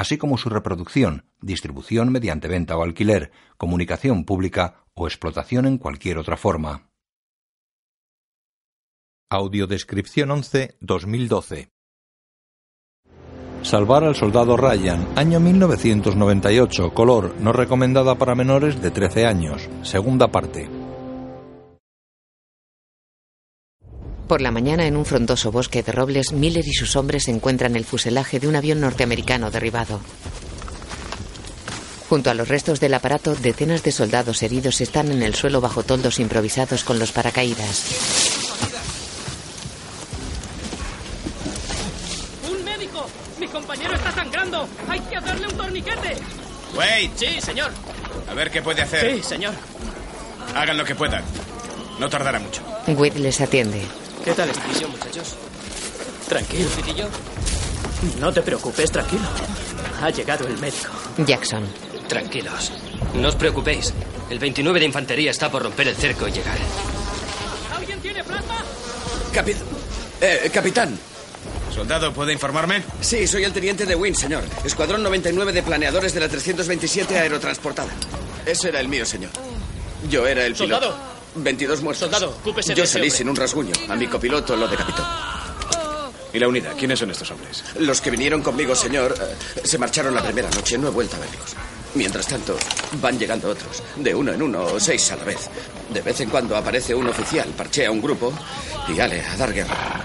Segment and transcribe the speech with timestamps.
[0.00, 6.16] así como su reproducción, distribución mediante venta o alquiler, comunicación pública o explotación en cualquier
[6.16, 6.88] otra forma.
[9.28, 11.68] Audiodescripción 11 2012
[13.60, 20.28] Salvar al soldado Ryan, año 1998, color, no recomendada para menores de 13 años, segunda
[20.28, 20.79] parte.
[24.30, 27.84] Por la mañana, en un frondoso bosque de robles, Miller y sus hombres encuentran el
[27.84, 29.98] fuselaje de un avión norteamericano derribado.
[32.08, 35.82] Junto a los restos del aparato, decenas de soldados heridos están en el suelo bajo
[35.82, 37.86] toldos improvisados con los paracaídas.
[43.50, 44.68] compañero está sangrando.
[44.86, 46.16] Hay que hacerle un torniquete.
[46.76, 47.10] Wait.
[47.16, 47.72] Sí, señor.
[48.30, 49.16] A ver qué puede hacer.
[49.16, 49.54] Sí, señor.
[50.54, 51.24] Hagan lo que puedan.
[51.98, 52.62] No tardará mucho.
[52.86, 53.82] Wade les atiende.
[54.24, 55.34] ¿Qué tal esta misión, muchachos?
[56.28, 56.68] Tranquilo.
[56.76, 57.08] ¿Chiquillo?
[58.18, 59.22] No te preocupes, tranquilo.
[60.02, 60.90] Ha llegado el médico.
[61.26, 61.64] Jackson.
[62.08, 62.72] Tranquilos.
[63.14, 63.92] No os preocupéis.
[64.28, 66.58] El 29 de infantería está por romper el cerco y llegar.
[67.76, 68.58] ¿Alguien tiene plasma?
[69.32, 69.52] Capi...
[70.20, 70.98] Eh, capitán.
[71.74, 72.82] ¿Soldado, puede informarme?
[73.00, 74.44] Sí, soy el teniente de Wynn, señor.
[74.64, 77.90] Escuadrón 99 de planeadores de la 327 aerotransportada.
[78.44, 79.30] Ese era el mío, señor.
[80.08, 81.19] Yo era el Soldado.
[81.34, 81.44] Piloto.
[81.44, 82.10] 22 muertos.
[82.10, 83.72] Soldado, ocúpese Yo salí sin un rasguño.
[83.88, 85.06] A mi copiloto lo decapitó.
[86.32, 86.76] ¿Y la unidad?
[86.78, 87.64] ¿Quiénes son estos hombres?
[87.78, 90.78] Los que vinieron conmigo, señor, eh, se marcharon la primera noche.
[90.78, 91.56] No he vuelto a verlos.
[91.94, 92.56] Mientras tanto,
[93.00, 95.50] van llegando otros, de uno en uno o seis a la vez.
[95.92, 98.32] De vez en cuando aparece un oficial, parchea un grupo
[98.88, 100.04] y ale a dar guerra.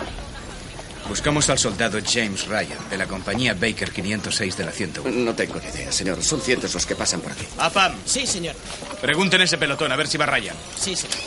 [1.08, 5.16] Buscamos al soldado James Ryan, de la compañía Baker 506 de la 101.
[5.24, 6.24] No tengo ni idea, señor.
[6.24, 7.46] Son cientos los que pasan por aquí.
[7.60, 7.94] ¡Apam!
[8.06, 8.56] Sí, señor.
[9.02, 10.56] Pregunten ese pelotón a ver si va Ryan.
[10.80, 11.18] Sí, señor.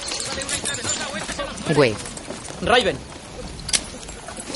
[1.77, 1.97] Wade.
[2.63, 2.99] Raven.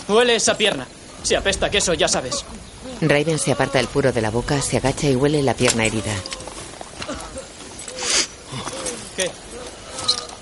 [0.08, 0.86] Huele esa pierna.
[1.22, 2.44] Si apesta queso, ya sabes.
[3.00, 6.12] Raven se aparta el puro de la boca, se agacha y huele la pierna herida.
[9.16, 9.30] ¿Qué?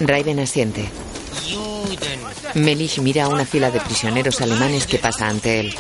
[0.01, 0.89] Raven asiente.
[2.55, 5.75] Melish mira a una fila de prisioneros alemanes que pasa ante él.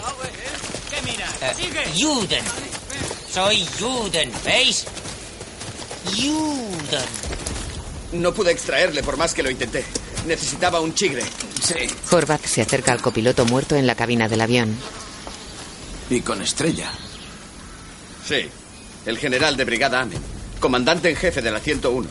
[1.98, 2.44] Juden.
[3.32, 4.86] Soy Juden, ¿veis?
[6.16, 7.04] Juden.
[8.12, 9.84] No pude extraerle por más que lo intenté.
[10.26, 11.22] Necesitaba un chigre.
[11.62, 11.74] Sí,
[12.10, 14.76] Horvath se acerca al copiloto muerto en la cabina del avión.
[16.10, 16.90] y con estrella.
[18.26, 18.48] Sí.
[19.06, 20.20] El general de brigada Amen.
[20.58, 22.08] Comandante en jefe de la 101.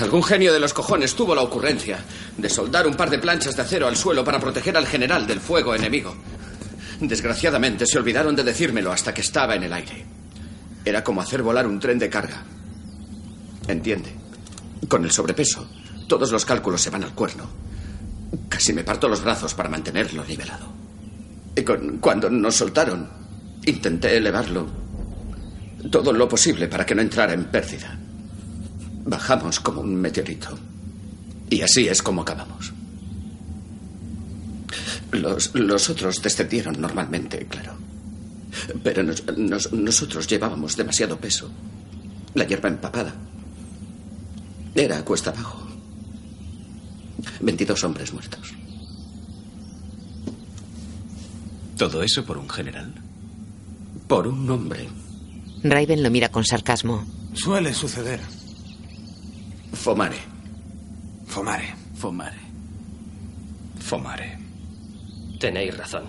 [0.00, 1.98] Algún genio de los cojones tuvo la ocurrencia
[2.36, 5.40] de soldar un par de planchas de acero al suelo para proteger al general del
[5.40, 6.14] fuego enemigo.
[7.00, 10.04] Desgraciadamente se olvidaron de decírmelo hasta que estaba en el aire.
[10.84, 12.42] Era como hacer volar un tren de carga.
[13.68, 14.12] ¿Entiende?
[14.88, 15.68] Con el sobrepeso,
[16.08, 17.48] todos los cálculos se van al cuerno.
[18.48, 20.66] Casi me parto los brazos para mantenerlo nivelado.
[21.56, 21.62] Y
[22.00, 23.08] cuando nos soltaron,
[23.64, 24.66] intenté elevarlo
[25.90, 27.98] todo lo posible para que no entrara en pérdida.
[29.04, 30.58] Bajamos como un meteorito.
[31.50, 32.72] Y así es como acabamos.
[35.12, 37.74] Los, los otros descendieron normalmente, claro.
[38.82, 41.50] Pero nos- nos- nosotros llevábamos demasiado peso.
[42.34, 43.14] La hierba empapada.
[44.74, 45.66] Era cuesta abajo.
[47.40, 48.52] 22 hombres muertos.
[51.76, 52.92] ¿Todo eso por un general?
[54.08, 54.88] Por un hombre.
[55.62, 57.04] Raven lo mira con sarcasmo.
[57.34, 58.20] Suele suceder.
[59.74, 60.16] Fomare.
[61.26, 61.74] Fomare.
[61.96, 62.38] Fomare.
[63.80, 64.38] Fomare.
[65.38, 66.04] Tenéis razón.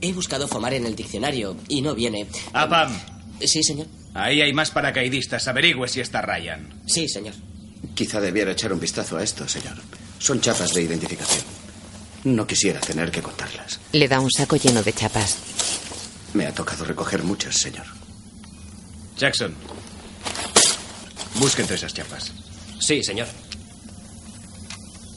[0.00, 2.26] He buscado fomar en el diccionario y no viene.
[2.52, 2.92] ¡Apam!
[3.40, 3.86] Sí, señor.
[4.14, 5.48] Ahí hay más paracaidistas.
[5.48, 6.82] Averigüe si está Ryan.
[6.86, 7.34] Sí, señor.
[7.94, 9.76] Quizá debiera echar un vistazo a esto, señor.
[10.18, 11.44] Son chapas de identificación.
[12.24, 13.80] No quisiera tener que contarlas.
[13.92, 15.38] Le da un saco lleno de chapas.
[16.32, 17.84] Me ha tocado recoger muchas, señor.
[19.16, 19.54] Jackson.
[21.34, 22.32] Busque entre esas chapas.
[22.80, 23.26] Sí, señor.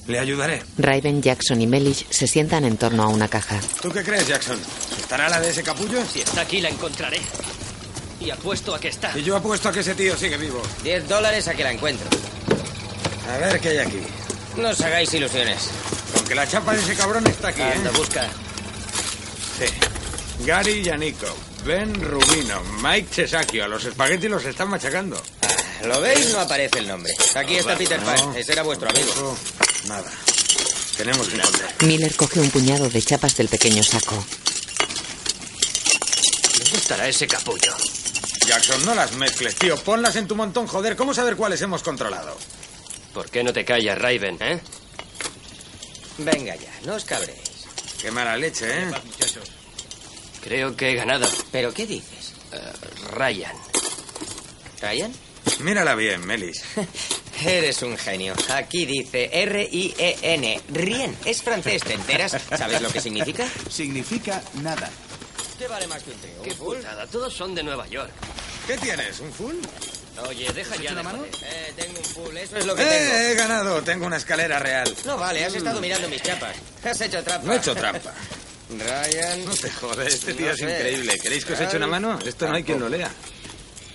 [0.08, 0.64] Le ayudaré.
[0.78, 3.60] Raven, Jackson y Melish se sientan en torno a una caja.
[3.81, 4.58] ¿Tú qué crees, Jackson?
[4.98, 6.02] ¿Estará la de ese capullo?
[6.06, 7.19] Si está aquí, la encontraré.
[8.22, 9.18] Y apuesto a que está.
[9.18, 10.62] Y yo apuesto a que ese tío sigue vivo.
[10.84, 12.08] Diez dólares a que la encuentro.
[13.30, 14.00] A ver qué hay aquí.
[14.56, 15.69] No os hagáis ilusiones.
[16.14, 17.94] Con que la chapa de ese cabrón está aquí, Anda, ¿eh?
[17.96, 18.28] busca.
[19.60, 20.46] Sí.
[20.46, 21.28] Gary Yaniko,
[21.66, 23.66] Ben Rubino, Mike Chesakio.
[23.66, 25.22] A los espaguetis los están machacando.
[25.85, 26.31] ¿Lo veis?
[26.31, 27.13] No aparece el nombre.
[27.35, 28.35] Aquí está Peter Pan.
[28.35, 29.38] Ese era vuestro amigo.
[29.88, 30.12] Nada.
[30.97, 31.75] Tenemos que encontrar.
[31.83, 34.25] Miller coge un puñado de chapas del pequeño saco.
[36.57, 37.75] ¿Dónde estará ese capullo?
[38.47, 39.77] Jackson, no las mezcles, tío.
[39.77, 40.95] Ponlas en tu montón, joder.
[40.95, 42.38] ¿Cómo saber cuáles hemos controlado?
[43.13, 44.59] ¿Por qué no te callas, Raven, eh?
[46.18, 47.39] Venga ya, no os cabréis.
[48.01, 48.91] Qué mala leche, ¿eh?
[50.41, 51.27] Creo que he ganado.
[51.51, 52.33] ¿Pero qué dices?
[52.51, 52.73] Eh,
[53.12, 53.56] Ryan.
[54.81, 55.13] ¿Ryan?
[55.59, 56.63] Mírala bien, Melis.
[57.45, 58.33] Eres un genio.
[58.49, 60.61] Aquí dice R-I-E-N.
[60.73, 61.15] Rien.
[61.25, 62.35] Es francés, ¿te enteras?
[62.57, 63.47] ¿Sabes lo que significa?
[63.69, 64.89] Significa nada.
[65.57, 66.41] ¿Qué vale más que un trío?
[66.44, 68.11] Qué putada, todos son de Nueva York.
[68.67, 69.19] ¿Qué tienes?
[69.19, 69.55] ¿Un full?
[70.27, 71.23] Oye, deja ya de mano?
[71.25, 72.85] Eh, tengo un full, eso es lo que ¡Eh!
[72.88, 73.13] tengo.
[73.17, 73.81] He ganado.
[73.83, 74.91] Tengo una escalera real.
[75.05, 76.55] No vale, has estado mirando mis chapas.
[76.83, 77.45] Has hecho trampa.
[77.47, 78.13] No he hecho trampa.
[78.69, 79.45] Ryan.
[79.45, 80.65] No te jodes, este tío No es sé.
[80.65, 81.19] increíble.
[81.21, 82.19] ¿Queréis que os eche una mano?
[82.25, 83.09] Esto no hay quien lo lea.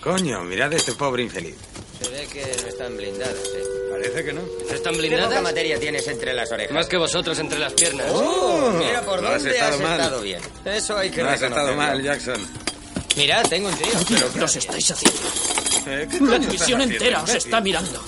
[0.03, 1.55] Coño, mirad a este pobre infeliz.
[2.03, 3.63] Se ve que no están blindadas, ¿eh?
[3.91, 4.41] Parece que no.
[4.41, 5.43] ¿Están ¿Qué poca blindadas?
[5.43, 6.73] materia tienes entre las orejas?
[6.73, 8.07] Más que vosotros entre las piernas.
[8.11, 8.73] ¡Oh!
[8.79, 10.01] Mira por no has dónde estado has mal.
[10.01, 10.41] estado bien.
[10.65, 12.41] Eso hay que No has estado mal, Jackson.
[13.17, 13.87] Mirad, tengo un tío.
[14.09, 15.21] ¿Qué diablos estáis haciendo?
[15.87, 18.03] Eh, ¿qué La división entera os está mirando.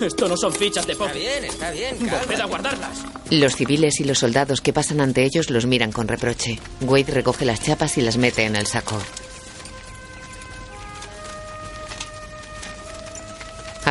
[0.00, 1.20] Esto no son fichas de Está póker.
[1.20, 1.96] bien, está bien.
[2.00, 2.98] Volved a guardarlas.
[3.30, 6.58] Los civiles y los soldados que pasan ante ellos los miran con reproche.
[6.80, 8.98] Wade recoge las chapas y las mete en el saco.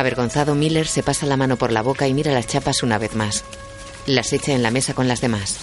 [0.00, 3.14] Avergonzado, Miller se pasa la mano por la boca y mira las chapas una vez
[3.14, 3.44] más.
[4.06, 5.58] Las echa en la mesa con las demás.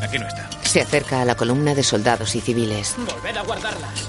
[0.00, 0.48] Aquí no está.
[0.62, 2.94] Se acerca a la columna de soldados y civiles.
[2.96, 4.06] Volved a guardarlas.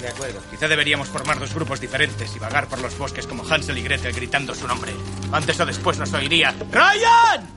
[0.00, 0.40] De acuerdo.
[0.50, 4.12] Quizá deberíamos formar dos grupos diferentes y vagar por los bosques como Hansel y Gretel
[4.12, 4.92] gritando su nombre.
[5.30, 6.52] Antes o después nos oiría.
[6.72, 7.48] ¡Ryan!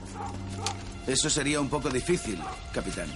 [1.07, 2.39] Eso sería un poco difícil,
[2.71, 3.09] capitán.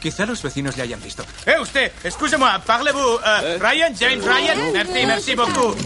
[0.00, 1.24] Quizá los vecinos le hayan visto.
[1.44, 1.90] ¡Eh, usted!
[2.04, 3.20] Excusez-moi, parlez-vous.
[3.24, 4.72] eh, Ryan, James Ryan.
[4.72, 5.76] Merci, merci beaucoup.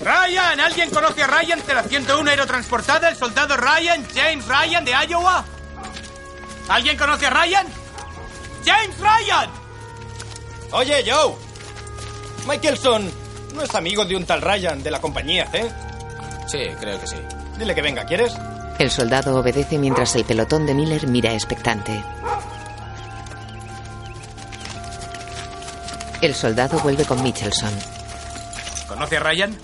[0.00, 3.08] Ryan, ¿alguien conoce a Ryan de la 101 aerotransportada?
[3.08, 5.44] El soldado Ryan, James Ryan de Iowa.
[6.68, 7.66] ¿Alguien conoce a Ryan?
[8.64, 9.50] ¡James Ryan!
[10.72, 11.34] Oye, Joe.
[12.46, 13.10] Michelson
[13.54, 15.68] no es amigo de un tal Ryan de la compañía, ¿eh?
[16.46, 17.16] Sí, creo que sí.
[17.58, 18.32] Dile que venga, ¿quieres?
[18.78, 22.02] El soldado obedece mientras el pelotón de Miller mira expectante.
[26.20, 27.72] El soldado vuelve con Michelson.
[28.86, 29.56] ¿Conoce a Ryan?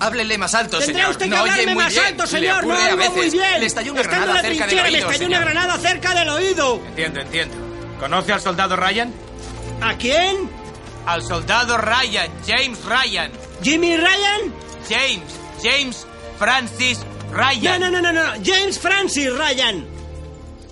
[0.00, 1.10] Háblele más alto, Tendrá señor.
[1.10, 2.04] usted que no oye hablarme muy más bien.
[2.06, 2.66] alto, señor.
[2.66, 3.60] No oigo muy bien.
[3.60, 5.78] Le estalló una Estando granada en la cerca del trinchera, oído, me estalló una granada
[5.78, 6.82] cerca del oído.
[6.88, 7.56] Entiendo, entiendo.
[7.98, 9.12] ¿Conoce al soldado Ryan?
[9.80, 10.50] ¿A quién?
[11.06, 13.32] Al soldado Ryan, James Ryan.
[13.62, 14.54] ¿Jimmy Ryan?
[14.88, 15.22] James,
[15.62, 16.06] James
[16.38, 17.00] Francis
[17.32, 17.80] Ryan.
[17.80, 18.32] No, no, no, no, no.
[18.44, 19.84] James Francis Ryan.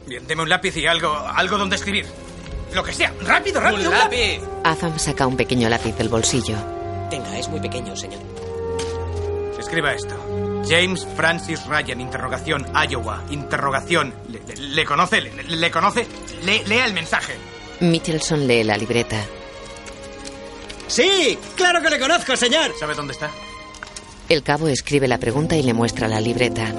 [0.06, 2.06] Bien, deme un lápiz y algo, algo donde escribir.
[2.76, 3.10] Lo que sea.
[3.22, 3.88] Rápido, rápido.
[3.90, 4.38] ¡Un lápiz!
[4.62, 6.56] Azam saca un pequeño lápiz del bolsillo.
[7.08, 8.20] Tenga, es muy pequeño, señor.
[9.58, 10.14] Escriba esto.
[10.68, 14.12] James Francis Ryan, interrogación, Iowa, interrogación.
[14.28, 15.22] ¿Le, le- le conoce?
[15.22, 16.06] ¿Le, le conoce?
[16.44, 17.32] Le- lea el mensaje.
[17.80, 19.16] Michelson lee la libreta.
[20.86, 22.72] Sí, claro que le conozco, señor.
[22.78, 23.30] ¿Sabe dónde está?
[24.28, 26.72] El cabo escribe la pregunta y le muestra la libreta.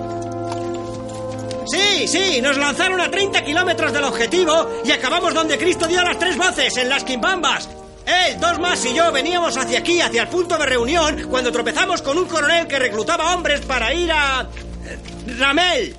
[1.69, 6.17] Sí, sí, nos lanzaron a 30 kilómetros del objetivo y acabamos donde Cristo dio las
[6.17, 7.67] tres voces, en las quimbambas.
[8.05, 12.01] Él, dos más y yo veníamos hacia aquí, hacia el punto de reunión, cuando tropezamos
[12.01, 14.47] con un coronel que reclutaba hombres para ir a...
[14.85, 14.97] eh,
[15.37, 15.93] Ramel,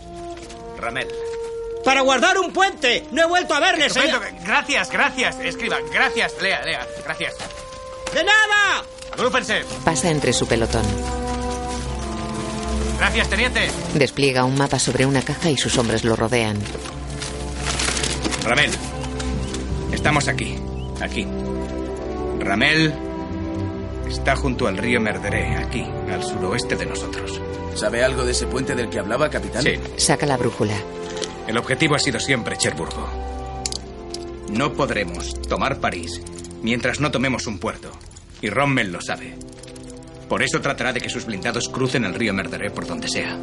[0.79, 1.07] Ramel.
[1.85, 3.05] para guardar un puente.
[3.13, 4.21] No he vuelto a verle, Estupendo.
[4.23, 4.43] señor.
[4.47, 5.37] Gracias, gracias.
[5.41, 5.77] Escriba.
[5.93, 6.33] Gracias.
[6.41, 6.87] Lea, lea.
[7.05, 7.35] Gracias.
[8.15, 8.85] ¡De nada!
[9.13, 9.65] Agrúpense.
[9.85, 10.83] Pasa entre su pelotón.
[12.99, 13.69] Gracias, teniente.
[13.95, 16.59] Despliega un mapa sobre una caja y sus hombres lo rodean.
[18.45, 18.71] Ramel.
[19.93, 20.57] Estamos aquí.
[21.01, 21.27] Aquí.
[22.41, 22.93] Ramel
[24.09, 27.41] está junto al río Merderé, aquí, al suroeste de nosotros.
[27.75, 29.63] ¿Sabe algo de ese puente del que hablaba, capitán?
[29.63, 29.75] Sí.
[29.97, 30.75] Saca la brújula.
[31.47, 33.09] El objetivo ha sido siempre Cherburgo.
[34.51, 36.21] No podremos tomar París
[36.63, 37.93] mientras no tomemos un puerto.
[38.41, 39.37] Y Rommel lo sabe.
[40.29, 43.39] Por eso tratará de que sus blindados crucen el río Merderé por donde sea.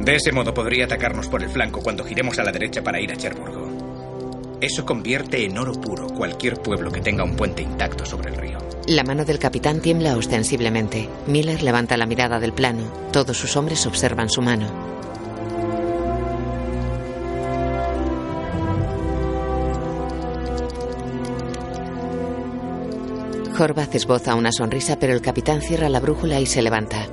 [0.00, 3.12] De ese modo podría atacarnos por el flanco cuando giremos a la derecha para ir
[3.12, 3.68] a Cherburgo.
[4.60, 8.58] Eso convierte en oro puro cualquier pueblo que tenga un puente intacto sobre el río.
[8.88, 11.08] La mano del capitán tiembla ostensiblemente.
[11.26, 12.90] Miller levanta la mirada del plano.
[13.12, 14.98] Todos sus hombres observan su mano.
[23.58, 27.08] Horvath esboza una sonrisa, pero el capitán cierra la brújula y se levanta.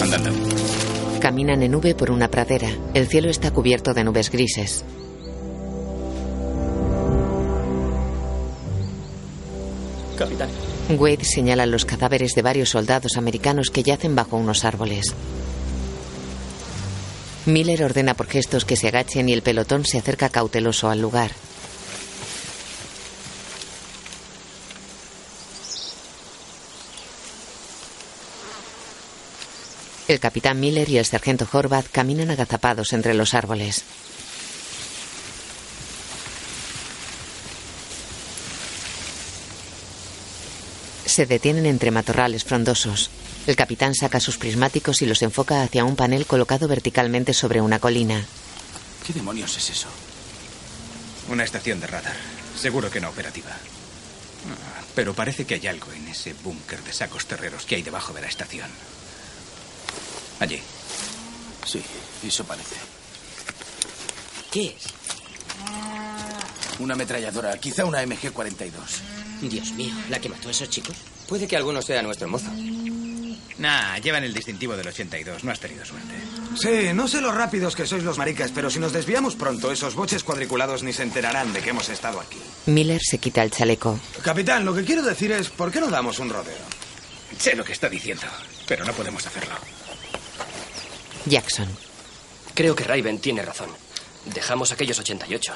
[0.00, 0.30] Anda.
[1.20, 2.68] Caminan en V por una pradera.
[2.94, 4.84] El cielo está cubierto de nubes grises.
[10.16, 10.48] Capitán.
[10.96, 15.14] Wade señala los cadáveres de varios soldados americanos que yacen bajo unos árboles.
[17.44, 21.32] Miller ordena por gestos que se agachen y el pelotón se acerca cauteloso al lugar.
[30.08, 33.84] El capitán Miller y el sargento Horvath caminan agazapados entre los árboles.
[41.04, 43.10] Se detienen entre matorrales frondosos.
[43.46, 47.78] El capitán saca sus prismáticos y los enfoca hacia un panel colocado verticalmente sobre una
[47.78, 48.24] colina.
[49.06, 49.88] ¿Qué demonios es eso?
[51.28, 52.16] Una estación de radar.
[52.60, 53.50] Seguro que no operativa.
[53.50, 58.12] Ah, Pero parece que hay algo en ese búnker de sacos terreros que hay debajo
[58.12, 58.68] de la estación.
[60.40, 60.60] Allí.
[61.64, 61.82] Sí,
[62.26, 62.76] eso parece.
[64.50, 64.86] ¿Qué es?
[66.78, 68.70] Una ametralladora, quizá una MG-42.
[69.42, 70.96] Dios mío, ¿la que mató a esos chicos?
[71.28, 72.50] Puede que alguno sea nuestro mozo.
[73.58, 75.42] Nah, llevan el distintivo del 82.
[75.42, 76.14] No has tenido suerte.
[76.60, 79.94] Sí, no sé lo rápidos que sois los maricas, pero si nos desviamos pronto, esos
[79.94, 82.38] boches cuadriculados ni se enterarán de que hemos estado aquí.
[82.66, 83.98] Miller se quita el chaleco.
[84.22, 86.54] Capitán, lo que quiero decir es, ¿por qué no damos un rodeo?
[87.38, 88.26] Sé lo que está diciendo,
[88.68, 89.54] pero no podemos hacerlo.
[91.26, 91.68] Jackson.
[92.54, 93.70] Creo que Raven tiene razón.
[94.26, 95.54] Dejamos aquellos 88.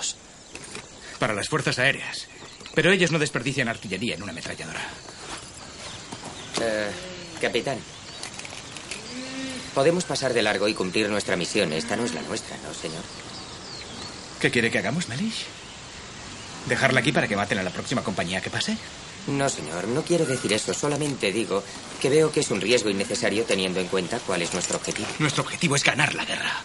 [1.19, 2.27] Para las fuerzas aéreas.
[2.75, 4.81] Pero ellos no desperdician artillería en una ametralladora.
[6.61, 6.91] Eh,
[7.41, 7.79] capitán.
[9.75, 11.73] Podemos pasar de largo y cumplir nuestra misión.
[11.73, 13.03] Esta no es la nuestra, ¿no, señor?
[14.41, 15.45] ¿Qué quiere que hagamos, Melish?
[16.67, 18.77] ¿Dejarla aquí para que maten a la próxima compañía que pase?
[19.31, 20.75] No, señor, no quiero decir eso.
[20.75, 21.63] Solamente digo
[22.01, 25.09] que veo que es un riesgo innecesario teniendo en cuenta cuál es nuestro objetivo.
[25.19, 26.63] Nuestro objetivo es ganar la guerra.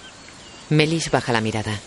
[0.70, 1.80] Mellish baja la mirada.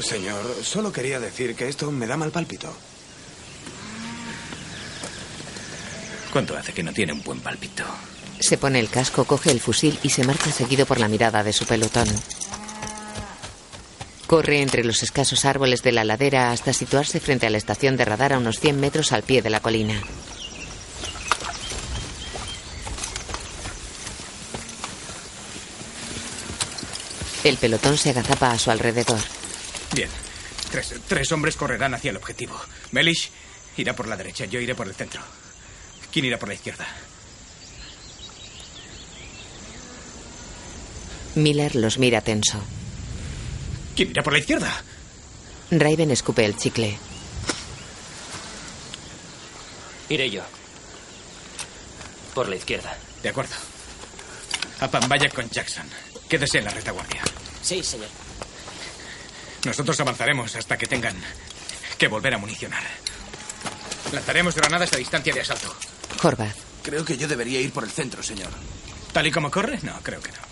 [0.00, 2.74] Señor, solo quería decir que esto me da mal pálpito.
[6.32, 7.84] ¿Cuánto hace que no tiene un buen pálpito?
[8.40, 11.52] Se pone el casco, coge el fusil y se marcha seguido por la mirada de
[11.52, 12.08] su pelotón.
[14.30, 18.04] Corre entre los escasos árboles de la ladera hasta situarse frente a la estación de
[18.04, 20.00] radar a unos 100 metros al pie de la colina.
[27.42, 29.18] El pelotón se agazapa a su alrededor.
[29.96, 30.08] Bien.
[30.70, 32.54] Tres, tres hombres correrán hacia el objetivo.
[32.92, 33.32] Melish
[33.78, 35.22] irá por la derecha, yo iré por el centro.
[36.12, 36.86] ¿Quién irá por la izquierda?
[41.34, 42.62] Miller los mira tenso.
[43.94, 44.82] ¿Quién irá por la izquierda?
[45.70, 46.98] Raven escupe el chicle.
[50.08, 50.42] Iré yo.
[52.34, 52.96] Por la izquierda.
[53.22, 53.54] De acuerdo.
[54.80, 55.86] Apan, vaya con Jackson.
[56.28, 57.22] Quédese en la retaguardia.
[57.62, 58.08] Sí, señor.
[59.64, 61.16] Nosotros avanzaremos hasta que tengan
[61.98, 62.82] que volver a municionar.
[64.12, 65.74] Lanzaremos granadas a distancia de asalto.
[66.22, 66.56] Horvath.
[66.82, 68.50] Creo que yo debería ir por el centro, señor.
[69.12, 69.78] ¿Tal y como corre?
[69.82, 70.49] No, creo que no.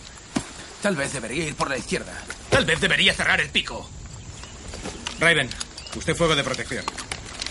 [0.83, 2.13] Tal vez debería ir por la izquierda.
[2.51, 3.89] Tal vez debería cerrar el pico.
[5.21, 5.49] Raven,
[5.97, 6.85] usted fuego de protección.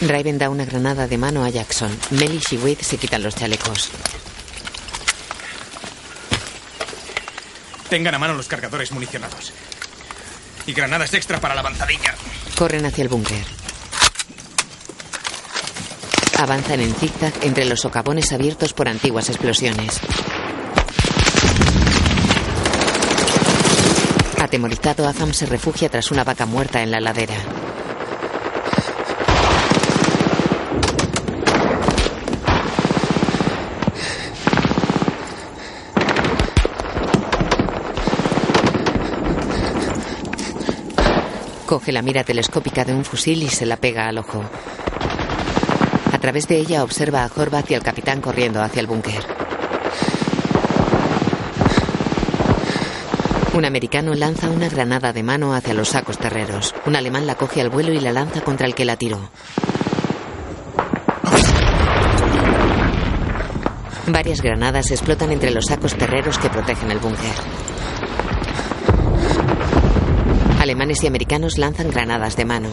[0.02, 1.98] Raven da una granada de mano a Jackson.
[2.12, 3.90] Mellish y Wade se quitan los chalecos.
[7.90, 9.54] Tengan a mano los cargadores municionados.
[10.66, 12.14] Y granadas extra para la avanzadilla.
[12.58, 13.44] Corren hacia el búnker.
[16.38, 20.00] Avanzan en zigzag entre los socavones abiertos por antiguas explosiones.
[24.40, 27.36] Atemorizado, Azam se refugia tras una vaca muerta en la ladera.
[41.66, 44.42] Coge la mira telescópica de un fusil y se la pega al ojo.
[46.14, 49.47] A través de ella observa a Horvath y al capitán corriendo hacia el búnker.
[53.58, 56.76] Un americano lanza una granada de mano hacia los sacos terreros.
[56.86, 59.32] Un alemán la coge al vuelo y la lanza contra el que la tiró.
[64.06, 67.34] Varias granadas explotan entre los sacos terreros que protegen el búnker.
[70.62, 72.70] Alemanes y americanos lanzan granadas de mano.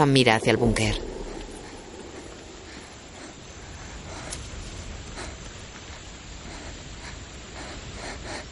[0.00, 0.98] Azam mira hacia el búnker.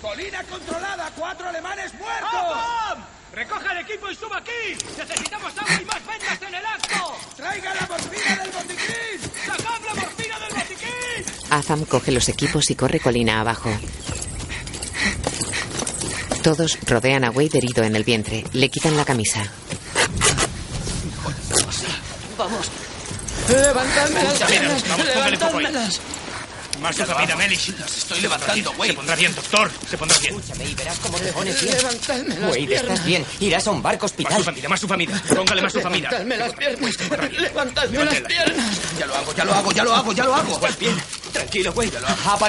[0.02, 1.10] ¡Colina controlada!
[1.16, 2.30] ¡Cuatro alemanes muertos!
[2.32, 3.04] ¡Pam!
[3.32, 4.74] ¡Recoja el equipo y suba aquí!
[4.98, 7.16] ¡Necesitamos agua y más vendas en el acto!
[7.34, 9.30] ¡Traiga la morfina del botiquín!
[9.46, 11.50] ¡Sacad la morfina del botiquín!
[11.50, 13.70] Azam coge los equipos y corre colina abajo.
[16.42, 18.44] Todos rodean a Wade herido en el vientre.
[18.52, 19.50] Le quitan la camisa.
[23.48, 25.04] Levantadme las poco ahí.
[25.06, 26.00] Levantadmelas.
[26.80, 27.74] Más su comida, Melish.
[27.76, 28.94] Las estoy levantando, Se Wade.
[28.94, 29.68] pondrá bien, doctor.
[29.90, 30.34] Se pondrá bien.
[30.36, 31.76] Escúchame y verás cómo te pones bien.
[31.76, 32.82] Levantadme las piernas.
[32.82, 33.26] estás bien.
[33.40, 34.44] Irás a un barco Más su hospital.
[34.44, 35.22] familia, más su familia.
[35.34, 36.10] Póngale más su familia.
[36.10, 37.32] Levantadme las piernas.
[37.32, 38.78] Levantadme las piernas.
[38.96, 40.60] Ya lo hago, ya lo hago, ya lo hago, ya lo hago.
[40.78, 41.02] Bien.
[41.32, 41.90] Tranquilo, güey.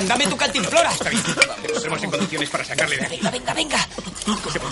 [0.08, 0.91] Dame tu cantimplora.
[0.91, 1.24] Está bien.
[1.63, 3.15] Estaremos en condiciones para sacarle de aquí.
[3.15, 3.88] Venga, venga, venga.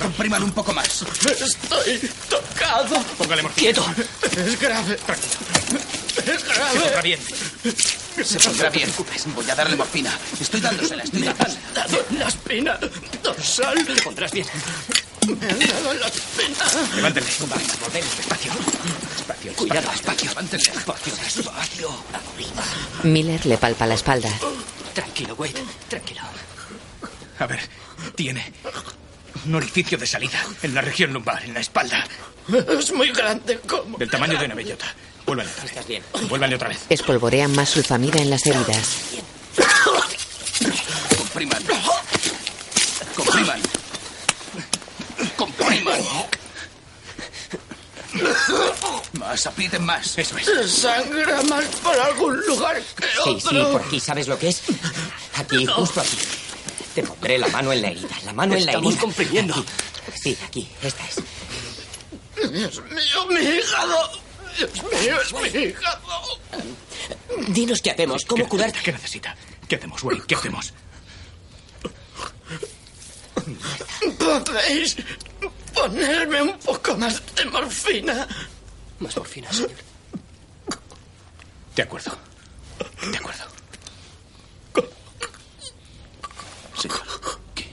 [0.02, 1.02] Compriman un poco más.
[1.26, 3.02] Estoy tocado.
[3.18, 3.74] Póngale morfina.
[3.74, 3.86] Quieto.
[4.38, 4.94] Es grave.
[4.94, 6.80] Es Se grave.
[6.80, 7.20] pondrá bien.
[8.24, 8.90] Se pondrá bien.
[9.36, 10.12] Voy a darle morfina.
[10.40, 11.60] Estoy dándosela, estoy dándosela.
[11.74, 12.80] Dado en la espina
[13.24, 13.86] dorsal.
[13.86, 14.48] Te pondrás bien.
[15.28, 16.96] Me han dado en la espina.
[16.96, 17.28] Levántele.
[17.40, 18.52] Vamos, volvemos despacio.
[19.16, 19.54] Despacio.
[19.54, 20.30] Cuidado, despacio.
[20.30, 20.64] Levántele.
[20.64, 22.04] Despacio, despacio.
[23.04, 24.30] Miller le palpa la espalda.
[24.94, 25.64] Tranquilo, Wade.
[25.90, 26.22] Tranquilo.
[27.40, 27.60] A ver,
[28.16, 28.52] tiene
[29.46, 32.04] un orificio de salida en la región lumbar, en la espalda,
[32.80, 33.98] Es muy grande como.
[33.98, 34.86] del tamaño de una bellota.
[35.28, 35.72] Vuélvanle otra vez.
[35.72, 36.04] Estás bien.
[36.30, 36.80] Vuélvanle otra vez.
[36.90, 38.96] Espolvorean más sulfamida en las heridas.
[41.18, 41.64] Compriman.
[43.16, 43.62] Compriman.
[45.36, 46.00] Compriman.
[49.14, 50.18] Más, aprieten más.
[50.18, 50.72] Eso es.
[50.72, 53.50] Sangra más por algún lugar que Sí, otro.
[53.50, 54.00] sí, por aquí.
[54.00, 54.62] ¿Sabes lo que es?
[55.36, 56.18] Aquí, justo aquí.
[56.96, 58.08] Te pondré la mano en la herida.
[58.26, 59.02] La mano en la Estamos herida.
[59.02, 59.54] comprimiendo.
[59.56, 60.20] Aquí.
[60.24, 60.68] Sí, aquí.
[60.82, 62.52] Esta es.
[62.52, 64.27] Dios mío, mi hígado.
[64.58, 66.00] Dios mío, es mi hígado.
[67.50, 68.26] Dinos qué hacemos.
[68.26, 68.72] ¿Cómo ¿Qué curar?
[68.72, 69.36] ¿Qué necesita?
[69.68, 70.22] ¿Qué hacemos, Wade?
[70.28, 70.74] ¿Qué hacemos?
[74.20, 74.98] ¿Podéis
[75.74, 78.28] ponerme un poco más de morfina?
[79.00, 79.72] Más morfina, señor.
[81.76, 82.18] De acuerdo.
[83.12, 83.44] De acuerdo.
[86.80, 86.90] Sí.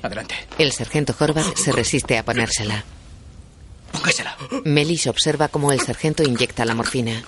[0.03, 0.35] Adelante.
[0.59, 2.85] El sargento Horvath se resiste a ponérsela.
[3.94, 4.37] Póngasela.
[4.64, 7.22] Melis observa cómo el sargento inyecta la morfina.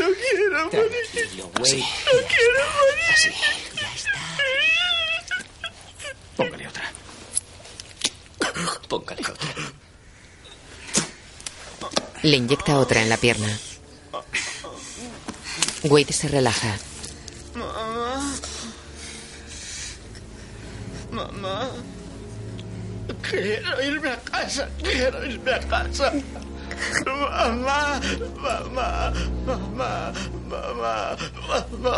[0.00, 0.90] Lo quiero morir.
[1.12, 1.80] Tranquilo, güey.
[1.80, 3.04] Lo quiero morir.
[3.12, 3.30] Así.
[3.80, 4.12] Ya está.
[6.36, 6.92] Póngale otra.
[8.88, 9.50] Póngale otra.
[12.22, 13.58] Le inyecta otra en la pierna.
[15.84, 16.78] Wade se relaja.
[23.34, 24.68] Quiero irme a casa.
[24.82, 26.12] Quiero irme a casa.
[27.06, 28.00] Mamá,
[28.36, 29.12] mamá,
[29.46, 30.12] mamá,
[30.48, 31.94] mamá, mamá,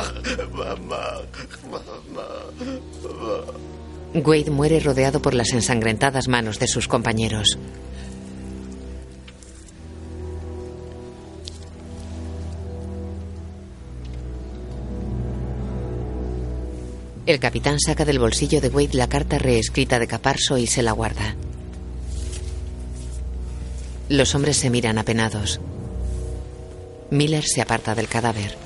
[0.52, 1.22] mamá,
[1.70, 2.26] mamá.
[4.14, 7.58] Wade muere rodeado por las ensangrentadas manos de sus compañeros.
[17.26, 20.92] El capitán saca del bolsillo de Wade la carta reescrita de Caparso y se la
[20.92, 21.34] guarda.
[24.08, 25.60] Los hombres se miran apenados.
[27.10, 28.56] Miller se aparta del cadáver.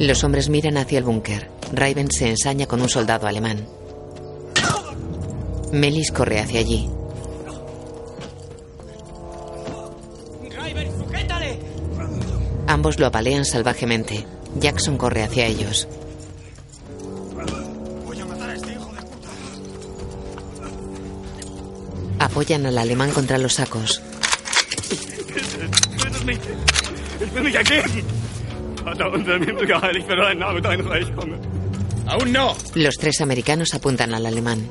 [0.00, 1.48] Los hombres miran hacia el búnker.
[1.72, 3.64] Raven se ensaña con un soldado alemán.
[5.70, 6.90] Melis corre hacia allí.
[12.66, 14.26] Ambos lo apalean salvajemente.
[14.56, 15.88] Jackson corre hacia ellos.
[18.04, 19.28] Voy a matar a este hijo de puta.
[22.24, 24.02] Apoyan al alemán contra los sacos.
[32.06, 32.56] ¡Aún no!
[32.74, 34.66] Los tres americanos apuntan al alemán.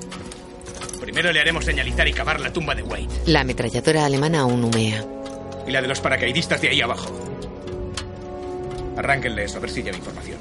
[1.00, 3.08] Primero le haremos señalizar y cavar la tumba de Wade.
[3.28, 5.06] La ametralladora alemana aún humea.
[5.68, 7.27] Y la de los paracaidistas de ahí abajo.
[8.98, 10.40] Arránquenle eso, a ver si lleva información.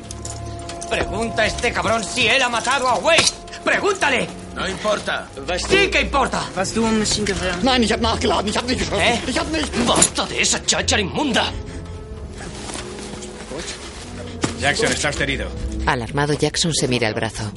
[0.88, 3.25] Pregunta a este cabrón si él ha matado a Wade.
[3.64, 4.29] ¡Pregúntale!
[4.55, 5.29] No importa.
[5.69, 6.49] ¡Sí que importa!
[6.57, 7.62] Was du ein Maschinengewehr?
[7.62, 8.49] Nein, ich hab nachgeladen.
[8.49, 9.03] Ich hab nicht geschossen.
[9.03, 9.21] ¿Eh?
[9.27, 9.69] Ich hab nicht.
[9.87, 11.53] ¡Basta de esa cháchara inmunda!
[14.61, 15.49] Jackson, está usted herido.
[15.85, 17.53] Alarmado, Jackson se mira el brazo.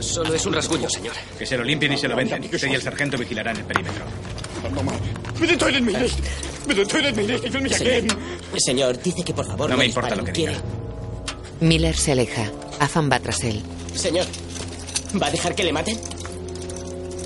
[0.00, 1.14] Solo es un rasguño, señor.
[1.38, 2.42] Que se lo limpien y se lo venden.
[2.42, 4.04] Usted y el sargento vigilarán el perímetro.
[8.58, 10.52] Señor, dice que por favor No no, me importa lo que ¿Quiere?
[10.54, 10.64] diga.
[11.60, 12.50] Miller se aleja.
[12.80, 13.62] Afan va tras él.
[13.94, 14.26] Señor,
[15.20, 15.98] ¿va a dejar que le maten?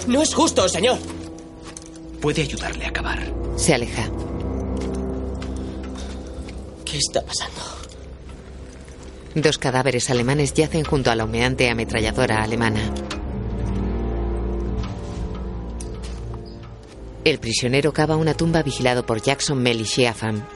[0.06, 0.98] No es justo, señor.
[2.20, 3.32] Puede ayudarle a acabar.
[3.56, 4.08] Se aleja.
[6.84, 7.60] ¿Qué está pasando?
[9.34, 12.80] Dos cadáveres alemanes yacen junto a la humeante ametralladora alemana.
[17.30, 19.86] El prisionero cava una tumba vigilado por Jackson, Mel y.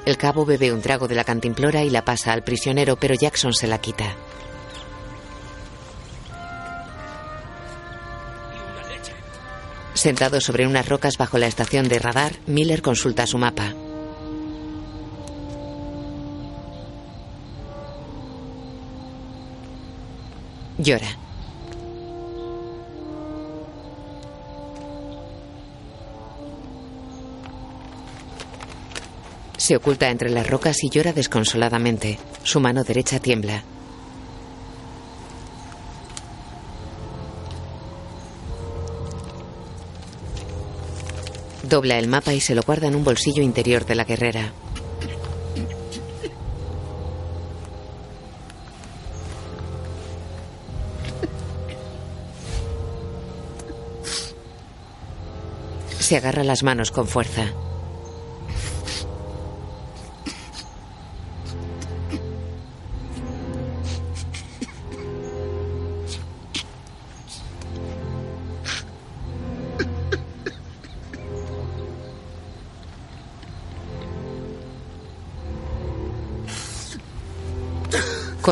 [0.06, 3.54] El cabo bebe un trago de la cantimplora y la pasa al prisionero, pero Jackson
[3.54, 4.16] se la quita.
[9.94, 13.72] Sentado sobre unas rocas bajo la estación de radar, Miller consulta su mapa.
[20.78, 21.23] Llora.
[29.64, 32.18] Se oculta entre las rocas y llora desconsoladamente.
[32.42, 33.64] Su mano derecha tiembla.
[41.62, 44.52] Dobla el mapa y se lo guarda en un bolsillo interior de la guerrera.
[56.00, 57.54] Se agarra las manos con fuerza.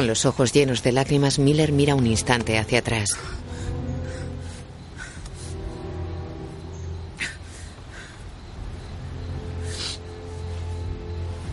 [0.03, 3.11] Con los ojos llenos de lágrimas, Miller mira un instante hacia atrás.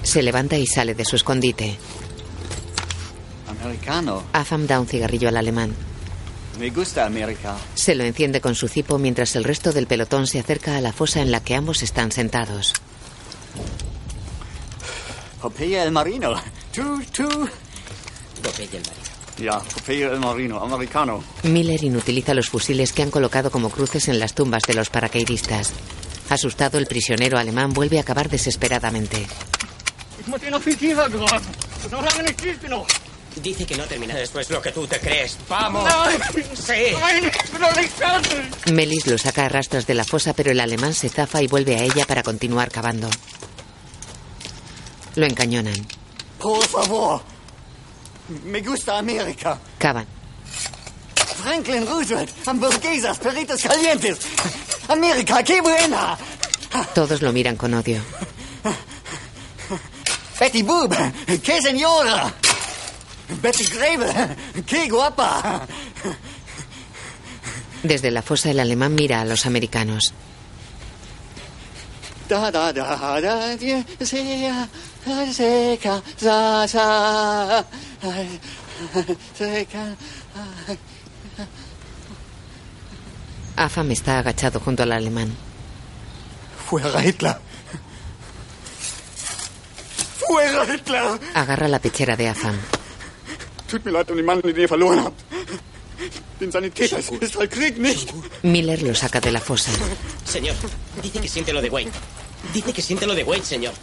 [0.01, 1.77] Se levanta y sale de su escondite.
[3.47, 4.23] Americano.
[4.33, 5.75] Afam da un cigarrillo al alemán.
[6.57, 7.55] Me gusta América.
[7.75, 10.91] Se lo enciende con su cipo mientras el resto del pelotón se acerca a la
[10.91, 12.73] fosa en la que ambos están sentados.
[15.39, 16.33] Popeye el marino.
[16.73, 17.47] Tú, tú.
[18.51, 19.09] Popeye el marino.
[19.38, 21.23] Ya, Popeye el marino, americano.
[21.43, 25.71] Miller inutiliza los fusiles que han colocado como cruces en las tumbas de los paracaidistas.
[26.29, 29.27] Asustado, el prisionero alemán vuelve a cavar desesperadamente.
[33.41, 34.19] Dice que no termina.
[34.19, 35.38] Esto es lo que tú te crees.
[35.47, 35.88] ¡Vamos!
[36.55, 36.93] Sí.
[38.73, 41.75] Melis lo saca a rastras de la fosa, pero el alemán se zafa y vuelve
[41.77, 43.09] a ella para continuar cavando.
[45.15, 45.88] Lo encañonan.
[46.39, 47.21] Por favor.
[48.45, 49.57] Me gusta América.
[49.77, 50.05] Cavan.
[51.43, 54.19] Franklin Roosevelt, hamburguesas, perritos calientes.
[54.87, 56.17] América, qué buena.
[56.93, 58.01] Todos lo miran con odio.
[60.39, 60.93] Betty Boop,
[61.43, 62.33] qué señora.
[63.41, 65.65] Betty Grable, qué guapa.
[67.83, 70.13] Desde la fosa el alemán mira a los americanos.
[72.27, 73.57] Da da da da
[74.05, 74.69] sea
[75.31, 77.65] seca sa sa
[79.33, 79.95] seca.
[83.55, 85.35] Afam está agachado junto al alemán.
[86.69, 87.38] Fuera Hitler.
[90.27, 91.19] Fuera Hitler.
[91.33, 92.57] Agarra la pechera de Afam.
[93.67, 95.19] Tut mir leid um den Mann, den ihr verloren habt.
[96.39, 98.13] Den Sanitäter ist ist halt Krieg nicht.
[98.43, 99.71] Miller lo saca de la fosa.
[100.25, 100.55] Señor,
[101.03, 101.91] dice que siente lo de Wade.
[102.53, 103.73] Dice que siente lo de Wade, señor.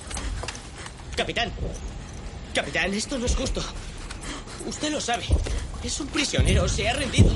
[1.16, 1.50] Capitán.
[2.55, 3.62] Capitán, esto no es justo.
[4.66, 5.24] Usted lo sabe.
[5.83, 6.68] Es un prisionero.
[6.68, 7.31] Se ha rendido.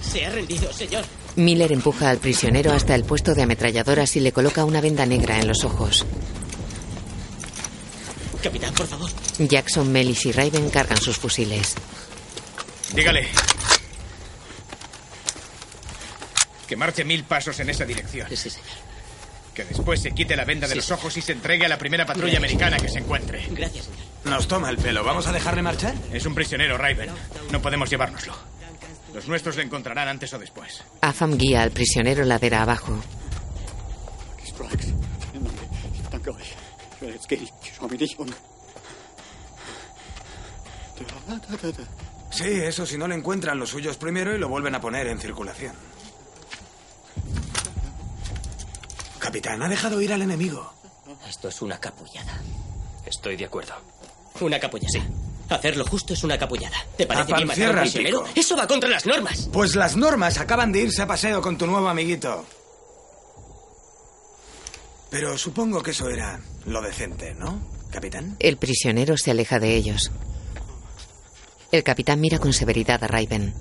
[0.00, 1.04] Se ha rendido, señor.
[1.36, 5.38] Miller empuja al prisionero hasta el puesto de ametralladoras y le coloca una venda negra
[5.40, 6.04] en los ojos.
[8.42, 9.10] Capitán, por favor.
[9.38, 11.74] Jackson, Melis y Raven cargan sus fusiles.
[12.94, 13.28] Dígale.
[16.66, 18.28] Que marche mil pasos en esa dirección.
[18.28, 18.91] Sí, señor.
[19.54, 21.76] Que después se quite la venda de Sí, los ojos y se entregue a la
[21.78, 22.52] primera patrulla Gracias.
[22.52, 23.46] americana que se encuentre.
[23.50, 24.00] Gracias, señor.
[24.24, 25.04] Nos toma el pelo.
[25.04, 25.94] ¿Vamos a dejarle marchar?
[26.12, 27.10] Es un prisionero, Raven.
[27.50, 28.34] No podemos llevárnoslo.
[29.12, 30.82] Los nuestros le encontrarán antes o después.
[31.02, 32.98] Afam guía al prisionero ladera abajo.
[42.30, 45.18] Sí, eso si no le encuentran los suyos primero y lo vuelven a poner en
[45.18, 45.74] circulación.
[49.22, 50.74] Capitán, ha dejado ir al enemigo.
[51.28, 52.42] Esto es una capullada.
[53.06, 53.72] Estoy de acuerdo.
[54.40, 54.90] Una capullada.
[54.90, 55.00] Sí.
[55.48, 56.76] Hacer lo justo es una capullada.
[56.96, 58.24] ¿Te parece bien matar a un prisionero?
[58.34, 59.48] Eso va contra las normas.
[59.52, 62.44] Pues las normas acaban de irse a paseo con tu nuevo amiguito.
[65.08, 68.34] Pero supongo que eso era lo decente, ¿no, capitán?
[68.40, 70.10] El prisionero se aleja de ellos.
[71.70, 73.54] El capitán mira con severidad a Raven.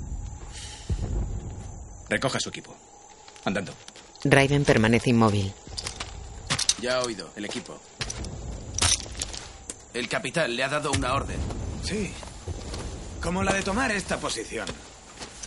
[2.09, 2.75] Recoja su equipo.
[3.45, 3.73] Andando.
[4.23, 5.51] Raven permanece inmóvil.
[6.79, 7.79] Ya ha oído, el equipo.
[9.93, 11.37] El capitán le ha dado una orden.
[11.83, 12.11] Sí.
[13.21, 14.67] Como la de tomar esta posición.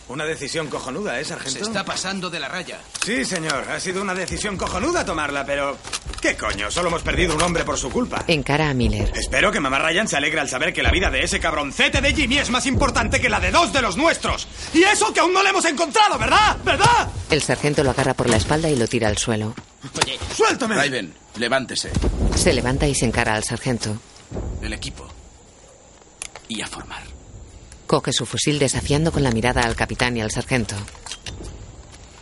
[0.07, 1.57] Una decisión cojonuda, ¿eh, sargento?
[1.59, 2.79] Se está pasando de la raya.
[3.03, 3.67] Sí, señor.
[3.69, 5.77] Ha sido una decisión cojonuda tomarla, pero...
[6.21, 6.69] ¿Qué coño?
[6.69, 8.23] Solo hemos perdido un hombre por su culpa.
[8.27, 9.11] Encara a Miller.
[9.15, 12.13] Espero que mamá Ryan se alegre al saber que la vida de ese cabroncete de
[12.13, 14.47] Jimmy es más importante que la de dos de los nuestros.
[14.73, 16.57] Y eso que aún no le hemos encontrado, ¿verdad?
[16.63, 17.09] ¿Verdad?
[17.31, 19.55] El sargento lo agarra por la espalda y lo tira al suelo.
[20.03, 20.75] Oye, suéltame.
[20.75, 21.91] Raven, levántese.
[22.35, 23.97] Se levanta y se encara al sargento.
[24.61, 25.07] El equipo.
[26.47, 27.14] Y a formar.
[27.87, 30.75] Coge su fusil desafiando con la mirada al capitán y al sargento.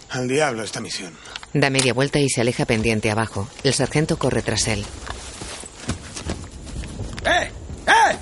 [0.09, 1.13] Al diablo esta misión.
[1.53, 3.47] Da media vuelta y se aleja pendiente abajo.
[3.63, 4.85] El sargento corre tras él.
[7.25, 7.51] ¡Eh!
[7.87, 8.17] ¡Eh!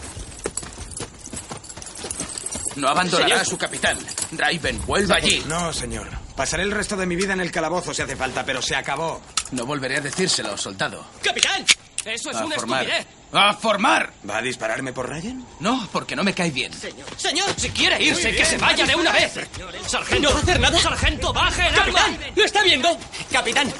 [2.75, 3.41] No abandonará Señor.
[3.41, 3.97] a su capitán.
[4.31, 5.43] Raven, vuelva allí.
[5.47, 6.07] No, señor.
[6.35, 9.21] Pasaré el resto de mi vida en el calabozo si hace falta, pero se acabó.
[9.51, 11.05] No volveré a decírselo, soldado.
[11.21, 11.65] ¡Capitán!
[12.05, 12.83] Eso es A una formar.
[12.83, 13.07] estupidez.
[13.33, 14.11] ¡A formar!
[14.29, 15.45] ¿Va a dispararme por Ryan?
[15.59, 16.71] No, porque no me cae bien.
[17.17, 19.33] Señor, Si quiere irse, que se vaya de una vez.
[19.87, 20.27] Sargento.
[20.29, 20.79] ¿No va a hacer nada?
[20.79, 22.35] Sargento, baje el.
[22.35, 22.97] ¿Lo está viendo?
[23.31, 23.71] ¡Capitán!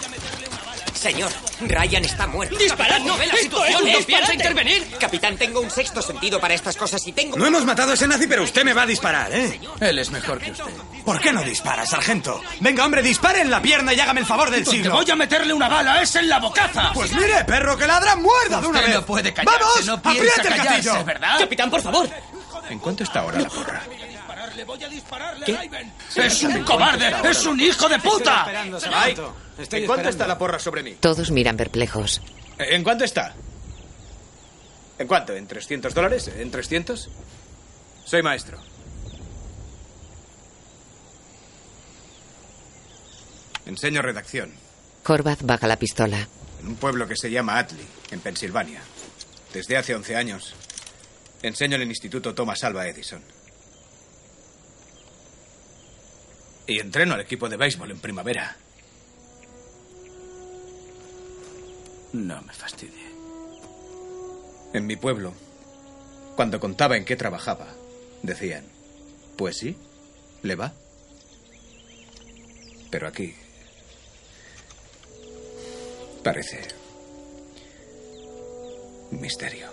[1.01, 2.55] Señor, Ryan está muerto.
[2.57, 3.91] Disparad, ¿no ve la situación?
[3.91, 4.87] ¿No piensa intervenir?
[4.99, 7.35] Capitán, tengo un sexto sentido para estas cosas y tengo...
[7.37, 9.59] No hemos matado a ese nazi, pero usted me va a disparar, ¿eh?
[9.79, 10.63] Él es mejor que usted.
[11.03, 12.39] ¿Por qué no dispara, sargento?
[12.59, 14.93] Venga, hombre, dispare en la pierna y hágame el favor del Donde siglo.
[14.95, 16.91] voy a meterle una bala es en la bocaza.
[16.93, 18.93] Pues mire, perro que ladra, muerda de una vez.
[18.93, 19.85] no puede callarse, ¡Vamos!
[19.87, 21.05] no piensa ¡Apriete el callarse, gatillo!
[21.05, 21.39] ¿verdad?
[21.39, 22.07] Capitán, por favor.
[22.69, 23.81] ¿En cuánto está ahora la porra?
[26.15, 27.11] ¡Es un cobarde!
[27.29, 28.45] ¡Es un hijo de puta!
[28.93, 29.15] Ay,
[29.71, 30.95] ¿En cuánto está la porra sobre mí?
[30.99, 32.21] Todos miran perplejos.
[32.57, 33.33] ¿En cuánto está?
[34.99, 35.35] ¿En cuánto?
[35.35, 36.27] ¿En 300 dólares?
[36.27, 37.09] ¿En 300?
[38.05, 38.59] Soy maestro.
[43.65, 44.51] Enseño redacción
[45.05, 46.27] Horvath baja la pistola.
[46.61, 48.81] en un pueblo que se llama Atley, en Pensilvania.
[49.53, 50.53] Desde hace 11 años
[51.41, 53.23] enseño en el Instituto Thomas Alva Edison.
[56.67, 58.55] Y entreno al equipo de béisbol en primavera.
[62.13, 63.09] No me fastidie.
[64.73, 65.33] En mi pueblo,
[66.35, 67.67] cuando contaba en qué trabajaba,
[68.21, 68.65] decían,
[69.37, 69.75] pues sí,
[70.43, 70.73] le va.
[72.89, 73.33] Pero aquí
[76.23, 76.59] parece
[79.11, 79.69] un misterio.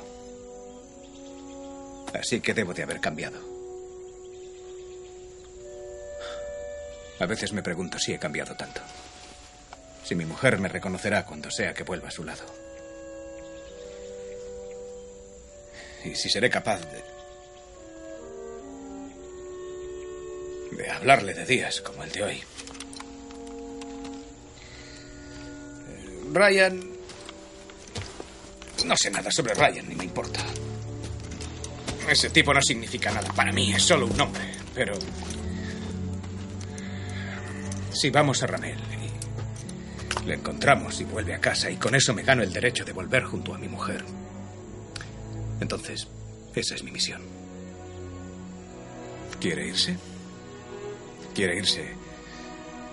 [2.15, 3.48] Así que debo de haber cambiado.
[7.21, 8.81] A veces me pregunto si he cambiado tanto.
[10.05, 12.45] Si mi mujer me reconocerá cuando sea que vuelva a su lado.
[16.05, 17.03] Y si seré capaz de...
[20.77, 22.37] de hablarle de días como el de hoy.
[25.89, 26.99] Eh, Ryan...
[28.87, 30.41] No sé nada sobre Ryan, ni me importa.
[32.09, 34.43] Ese tipo no significa nada para mí, es solo un nombre.
[34.73, 34.95] Pero...
[37.93, 38.79] Si vamos a Ramel
[40.23, 42.93] y le encontramos y vuelve a casa y con eso me gano el derecho de
[42.93, 44.05] volver junto a mi mujer.
[45.61, 46.07] Entonces,
[46.55, 47.23] esa es mi misión.
[49.41, 49.97] ¿Quiere irse?
[51.35, 51.95] ¿Quiere irse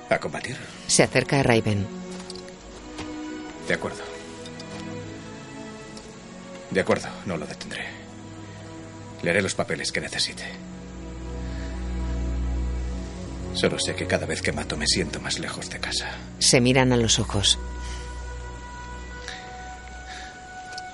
[0.09, 0.55] a combatir?
[0.87, 1.85] Se acerca a Raven.
[3.67, 4.03] De acuerdo.
[6.71, 7.85] De acuerdo, no lo detendré.
[9.23, 10.43] Le haré los papeles que necesite.
[13.55, 16.11] Solo sé que cada vez que mato me siento más lejos de casa.
[16.39, 17.57] Se miran a los ojos.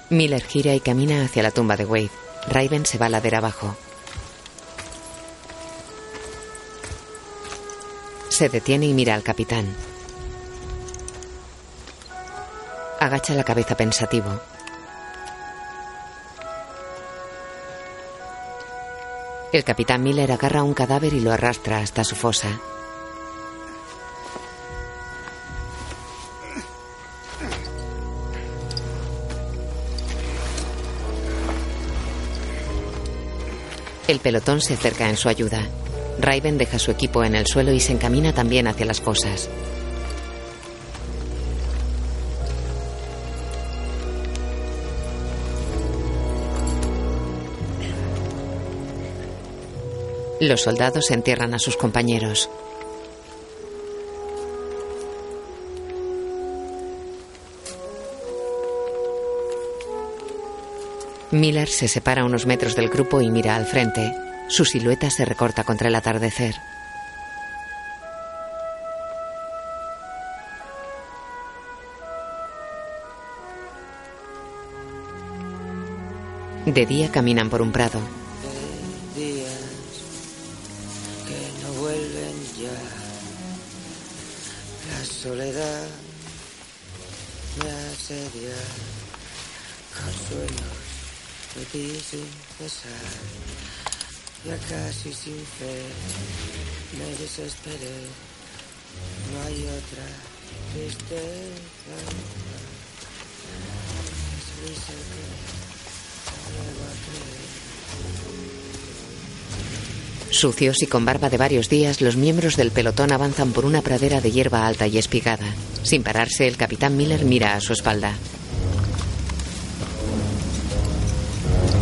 [0.09, 2.11] Miller gira y camina hacia la tumba de Wade.
[2.47, 3.75] Raven se va ladera abajo.
[8.29, 9.75] Se detiene y mira al capitán.
[12.99, 14.39] Agacha la cabeza pensativo.
[19.51, 22.61] El capitán Miller agarra un cadáver y lo arrastra hasta su fosa.
[34.07, 35.67] El pelotón se acerca en su ayuda.
[36.19, 39.49] Raven deja su equipo en el suelo y se encamina también hacia las fosas.
[50.41, 52.49] Los soldados entierran a sus compañeros.
[61.29, 64.15] Miller se separa unos metros del grupo y mira al frente.
[64.47, 66.55] Su silueta se recorta contra el atardecer.
[76.65, 78.20] De día caminan por un prado.
[94.71, 95.83] Casi sin fe
[96.97, 98.07] me desesperé.
[99.31, 100.07] No hay otra
[100.73, 101.95] tristeza.
[104.37, 105.23] Es risa que
[106.55, 107.51] vuelvo a creer.
[110.31, 114.21] Sucios y con barba de varios días, los miembros del pelotón avanzan por una pradera
[114.21, 115.53] de hierba alta y espigada.
[115.83, 118.13] Sin pararse, el capitán Miller mira a su espalda.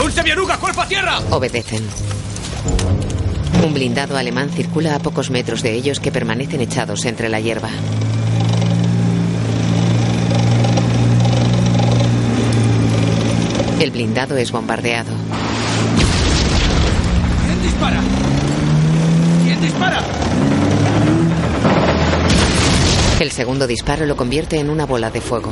[0.04, 1.20] ¡Un semioruga, cuerpo a tierra!
[1.30, 1.88] Obedecen.
[3.64, 7.70] Un blindado alemán circula a pocos metros de ellos que permanecen echados entre la hierba.
[13.80, 15.12] El blindado es bombardeado.
[17.46, 18.02] ¿Quién dispara?
[19.44, 20.04] ¿Quién dispara?
[23.20, 25.52] El segundo disparo lo convierte en una bola de fuego.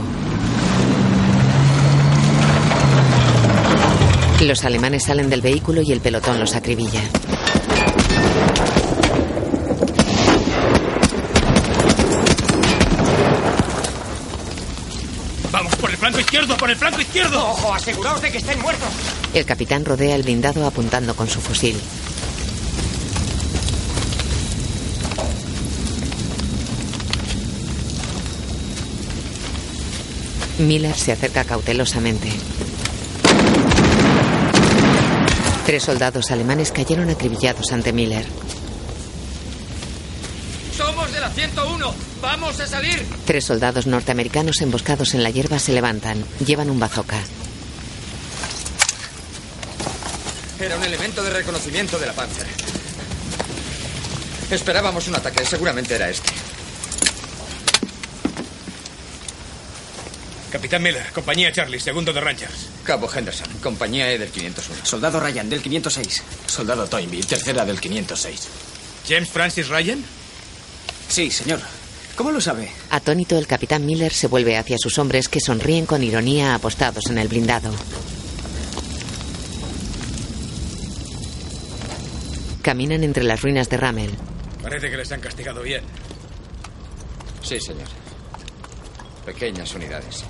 [4.41, 7.01] Los alemanes salen del vehículo y el pelotón los acribilla.
[16.57, 17.39] Por el flanco izquierdo!
[17.49, 17.73] ¡Ojo!
[17.73, 18.89] Aseguraos de que estén muertos.
[19.33, 21.79] El capitán rodea el blindado apuntando con su fusil.
[30.59, 32.29] Miller se acerca cautelosamente.
[35.65, 38.25] Tres soldados alemanes cayeron acribillados ante Miller.
[42.27, 43.05] ¡Vamos a salir!
[43.25, 46.25] Tres soldados norteamericanos emboscados en la hierba se levantan.
[46.45, 47.21] Llevan un bazooka.
[50.59, 52.45] Era un elemento de reconocimiento de la Panzer.
[54.51, 56.29] Esperábamos un ataque, seguramente era este.
[60.51, 62.67] Capitán Miller, compañía Charlie, segundo de Rangers.
[62.83, 64.85] Cabo Henderson, compañía E del 501.
[64.85, 66.23] Soldado Ryan, del 506.
[66.45, 68.49] Soldado Toynbee, tercera del 506.
[69.07, 70.03] ¿James Francis Ryan?
[71.07, 71.61] Sí, señor.
[72.17, 72.67] ¿Cómo lo sabe?
[72.89, 77.19] Atónito, el capitán Miller se vuelve hacia sus hombres que sonríen con ironía apostados en
[77.19, 77.71] el blindado.
[82.63, 84.11] Caminan entre las ruinas de Ramel.
[84.63, 85.83] Parece que les han castigado bien.
[87.43, 87.87] Sí, señor.
[89.23, 90.23] Pequeñas unidades.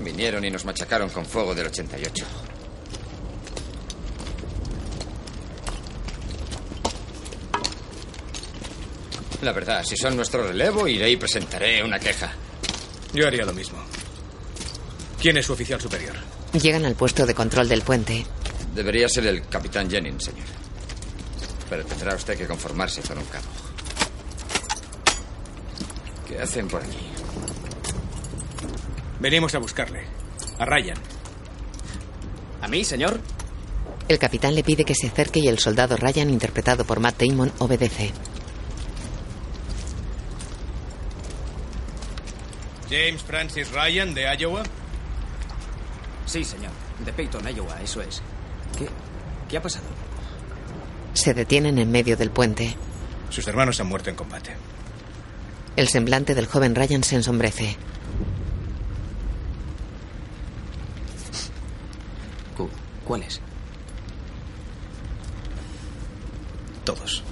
[0.00, 2.26] Vinieron y nos machacaron con fuego del 88.
[9.44, 12.32] La verdad, si son nuestro relevo, iré y presentaré una queja.
[13.12, 13.76] Yo haría lo mismo.
[15.20, 16.14] ¿Quién es su oficial superior?
[16.54, 18.24] Llegan al puesto de control del puente.
[18.74, 20.46] Debería ser el capitán Jennings, señor.
[21.68, 23.44] Pero tendrá usted que conformarse con un cabo.
[26.26, 26.96] ¿Qué hacen por aquí?
[29.20, 30.04] Venimos a buscarle.
[30.58, 30.96] A Ryan.
[32.62, 33.20] ¿A mí, señor?
[34.08, 37.52] El capitán le pide que se acerque y el soldado Ryan, interpretado por Matt Damon,
[37.58, 38.10] obedece.
[42.94, 44.62] James Francis Ryan, de Iowa.
[46.26, 46.70] Sí, señor.
[47.04, 48.22] De Peyton, Iowa, eso es.
[48.78, 48.88] ¿Qué,
[49.48, 49.86] qué ha pasado?
[51.12, 52.76] Se detienen en medio del puente.
[53.30, 54.54] Sus hermanos han muerto en combate.
[55.76, 57.76] El semblante del joven Ryan se ensombrece.
[62.56, 62.70] Cu-
[63.04, 63.40] ¿Cuáles?
[66.84, 67.22] Todos.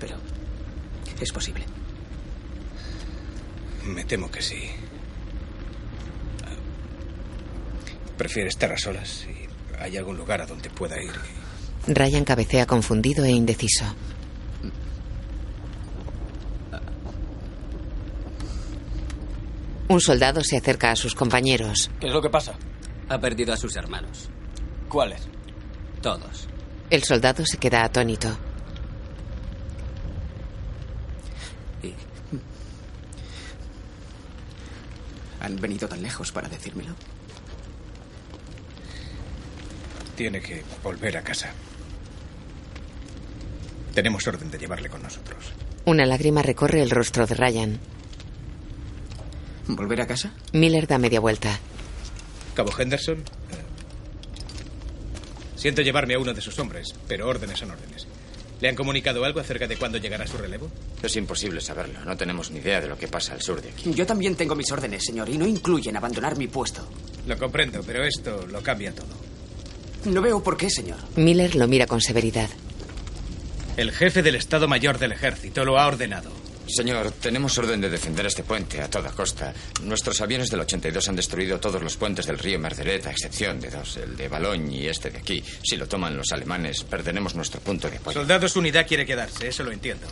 [0.00, 0.16] Pero
[1.20, 1.64] es posible.
[3.84, 4.70] Me temo que sí.
[8.16, 9.48] Prefiere estar a solas y
[9.80, 11.12] hay algún lugar a donde pueda ir.
[11.86, 13.84] Ryan cabecea confundido e indeciso.
[19.88, 21.90] Un soldado se acerca a sus compañeros.
[21.98, 22.54] ¿Qué es lo que pasa?
[23.08, 24.28] Ha perdido a sus hermanos.
[24.88, 25.26] ¿Cuáles?
[26.02, 26.46] Todos.
[26.90, 28.36] El soldado se queda atónito.
[35.40, 36.94] ¿Han venido tan lejos para decírmelo?
[40.16, 41.50] Tiene que volver a casa.
[43.94, 45.52] Tenemos orden de llevarle con nosotros.
[45.84, 47.78] Una lágrima recorre el rostro de Ryan.
[49.68, 50.32] ¿Volver a casa?
[50.52, 51.58] Miller da media vuelta.
[52.54, 53.18] Cabo Henderson.
[53.18, 53.22] eh,
[55.56, 58.06] Siento llevarme a uno de sus hombres, pero órdenes son órdenes.
[58.60, 60.68] ¿Le han comunicado algo acerca de cuándo llegará su relevo?
[61.02, 62.00] Es imposible saberlo.
[62.04, 63.92] No tenemos ni idea de lo que pasa al sur de aquí.
[63.94, 66.86] Yo también tengo mis órdenes, señor, y no incluyen abandonar mi puesto.
[67.26, 69.06] Lo comprendo, pero esto lo cambia todo.
[70.06, 70.98] No veo por qué, señor.
[71.16, 72.48] Miller lo mira con severidad.
[73.76, 76.30] El jefe del Estado Mayor del Ejército lo ha ordenado.
[76.68, 79.52] Señor, tenemos orden de defender este puente a toda costa.
[79.82, 83.70] Nuestros aviones del 82 han destruido todos los puentes del río Merderet, a excepción de
[83.70, 85.42] dos, el de Balogne y este de aquí.
[85.62, 88.20] Si lo toman los alemanes, perderemos nuestro punto de apoyo.
[88.20, 90.06] Soldados Unidad quiere quedarse, eso lo entiendo.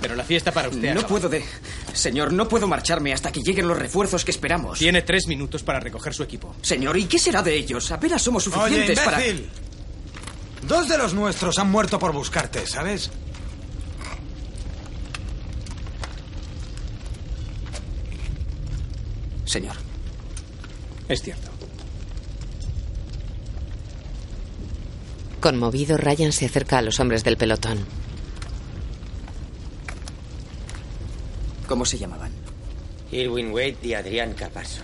[0.00, 0.92] Pero la fiesta para usted.
[0.92, 1.08] No acaba.
[1.08, 1.42] puedo de...
[1.94, 4.78] Señor, no puedo marcharme hasta que lleguen los refuerzos que esperamos.
[4.78, 6.54] Tiene tres minutos para recoger su equipo.
[6.60, 7.90] Señor, ¿y qué será de ellos?
[7.90, 9.26] Apenas somos Oye, suficientes para...
[9.26, 9.48] imbécil.
[10.68, 13.10] Dos de los nuestros han muerto por buscarte, ¿sabes?
[19.46, 19.76] Señor.
[21.08, 21.50] Es cierto.
[25.40, 27.86] Conmovido, Ryan se acerca a los hombres del pelotón.
[31.68, 32.32] ¿Cómo se llamaban?
[33.12, 34.82] Irwin Wade y Adrián Capasso.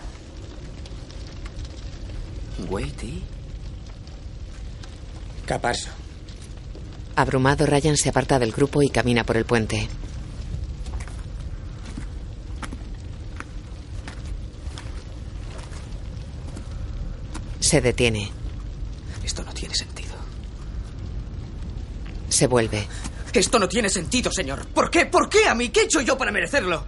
[2.70, 3.22] Wade y...
[5.46, 5.90] Capasso.
[7.16, 9.88] Abrumado, Ryan se aparta del grupo y camina por el puente.
[17.72, 18.30] Se detiene.
[19.24, 20.12] Esto no tiene sentido.
[22.28, 22.86] Se vuelve.
[23.32, 24.66] Esto no tiene sentido, señor.
[24.66, 25.06] ¿Por qué?
[25.06, 25.70] ¿Por qué a mí?
[25.70, 26.84] ¿Qué he hecho yo para merecerlo?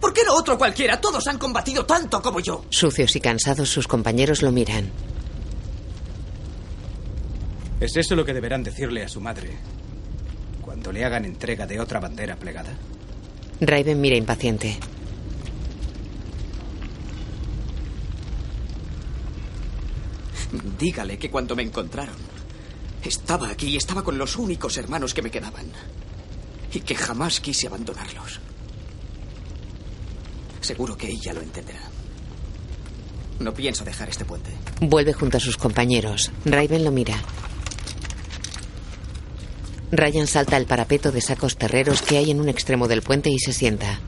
[0.00, 1.00] ¿Por qué no otro cualquiera?
[1.00, 2.64] Todos han combatido tanto como yo.
[2.70, 4.90] Sucios y cansados, sus compañeros lo miran.
[7.78, 9.56] ¿Es eso lo que deberán decirle a su madre
[10.60, 12.76] cuando le hagan entrega de otra bandera plegada?
[13.60, 14.76] Raven mira impaciente.
[20.78, 22.16] Dígale que cuando me encontraron,
[23.02, 25.66] estaba aquí y estaba con los únicos hermanos que me quedaban.
[26.72, 28.40] Y que jamás quise abandonarlos.
[30.60, 31.80] Seguro que ella lo entenderá.
[33.38, 34.50] No pienso dejar este puente.
[34.80, 36.30] Vuelve junto a sus compañeros.
[36.44, 37.22] Raven lo mira.
[39.92, 43.38] Ryan salta al parapeto de sacos terreros que hay en un extremo del puente y
[43.38, 44.00] se sienta.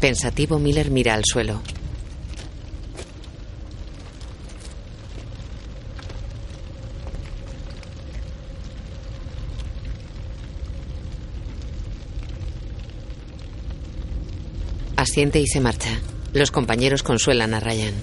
[0.00, 1.60] Pensativo, Miller mira al suelo.
[14.94, 16.00] Asiente y se marcha.
[16.32, 17.94] Los compañeros consuelan a Ryan.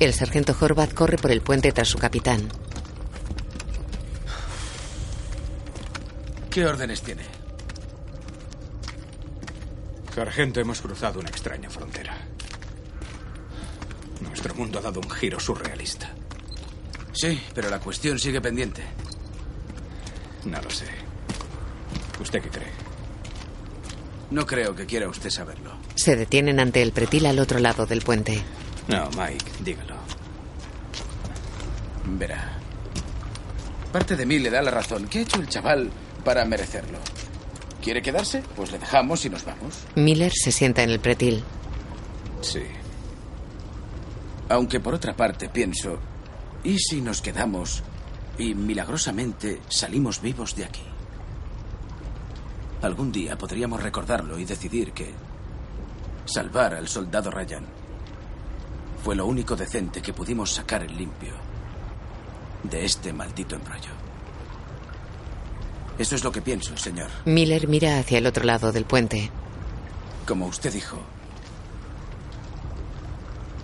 [0.00, 2.48] El sargento Horvath corre por el puente tras su capitán.
[6.50, 7.41] ¿Qué órdenes tiene?
[10.14, 12.14] Sargento, hemos cruzado una extraña frontera.
[14.20, 16.10] Nuestro mundo ha dado un giro surrealista.
[17.12, 18.82] Sí, pero la cuestión sigue pendiente.
[20.44, 20.86] No lo sé.
[22.20, 22.72] ¿Usted qué cree?
[24.30, 25.76] No creo que quiera usted saberlo.
[25.94, 28.42] Se detienen ante el pretil al otro lado del puente.
[28.88, 29.96] No, Mike, dígalo.
[32.04, 32.58] Verá.
[33.92, 35.06] Parte de mí le da la razón.
[35.08, 35.90] ¿Qué ha hecho el chaval
[36.24, 36.98] para merecerlo?
[37.82, 38.42] ¿Quiere quedarse?
[38.54, 39.84] Pues le dejamos y nos vamos.
[39.96, 41.42] Miller se sienta en el pretil.
[42.40, 42.62] Sí.
[44.48, 45.98] Aunque por otra parte pienso,
[46.62, 47.82] ¿y si nos quedamos
[48.38, 50.82] y milagrosamente salimos vivos de aquí?
[52.82, 55.12] Algún día podríamos recordarlo y decidir que
[56.24, 57.66] salvar al soldado Ryan
[59.02, 61.34] fue lo único decente que pudimos sacar en limpio
[62.62, 64.11] de este maldito embrollo.
[65.98, 67.08] Eso es lo que pienso, señor.
[67.24, 69.30] Miller mira hacia el otro lado del puente.
[70.26, 70.98] Como usted dijo,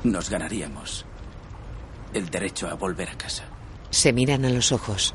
[0.05, 1.05] nos ganaríamos
[2.15, 3.45] el derecho a volver a casa.
[3.91, 5.15] Se miran a los ojos.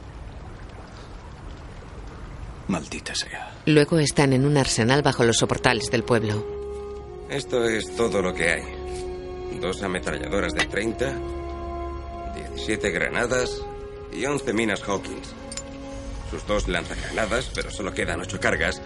[2.68, 3.52] Maldita sea.
[3.66, 6.46] Luego están en un arsenal bajo los soportales del pueblo.
[7.30, 9.60] Esto es todo lo que hay.
[9.60, 11.14] Dos ametralladoras de 30,
[12.36, 13.62] 17 granadas
[14.12, 15.34] y 11 minas Hawkins.
[16.34, 18.82] Sus dos lanzagranadas, pero solo quedan ocho cargas.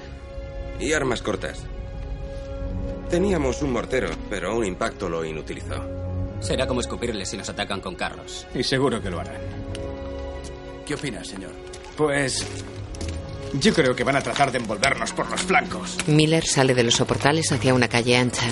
[0.81, 1.63] Y armas cortas.
[3.09, 5.81] Teníamos un mortero, pero un impacto lo inutilizó.
[6.41, 8.45] Será como escupirles si nos atacan con carros.
[8.53, 9.37] Y seguro que lo harán.
[10.85, 11.51] ¿Qué opina, señor?
[11.95, 12.45] Pues...
[13.53, 15.97] Yo creo que van a tratar de envolvernos por los flancos.
[16.05, 18.49] Miller sale de los soportales hacia una calle ancha.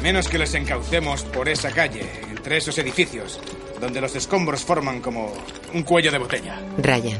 [0.00, 3.40] Menos que les encaucemos por esa calle, entre esos edificios,
[3.80, 5.32] donde los escombros forman como
[5.74, 6.58] un cuello de botella.
[6.78, 7.18] Ryan.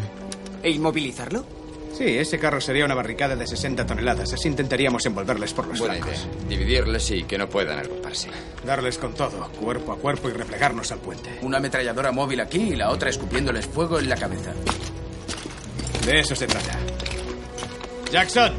[0.62, 1.44] ¿E inmovilizarlo?
[1.96, 4.32] Sí, ese carro sería una barricada de 60 toneladas.
[4.32, 6.20] Así intentaríamos envolverles por los Buena flancos.
[6.20, 6.48] idea.
[6.48, 8.28] Dividirles y que no puedan agruparse.
[8.64, 11.38] Darles con todo, cuerpo a cuerpo y replegarnos al puente.
[11.42, 14.52] Una ametralladora móvil aquí y la otra escupiéndoles fuego en la cabeza.
[16.06, 16.78] De eso se trata.
[18.10, 18.52] Jackson.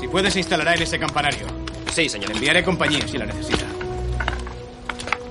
[0.00, 1.46] Si puedes, se instalará en ese campanario.
[1.92, 2.30] Sí, señor.
[2.32, 3.64] Enviaré compañía si la necesita.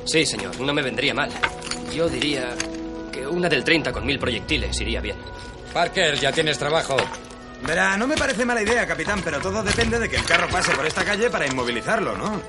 [0.05, 0.59] Sí, señor.
[0.59, 1.29] No me vendría mal.
[1.93, 2.49] Yo diría
[3.11, 5.17] que una del 30 con mil proyectiles iría bien.
[5.73, 6.97] Parker, ya tienes trabajo.
[7.65, 10.71] Verá, no me parece mala idea, capitán, pero todo depende de que el carro pase
[10.73, 12.41] por esta calle para inmovilizarlo, ¿no?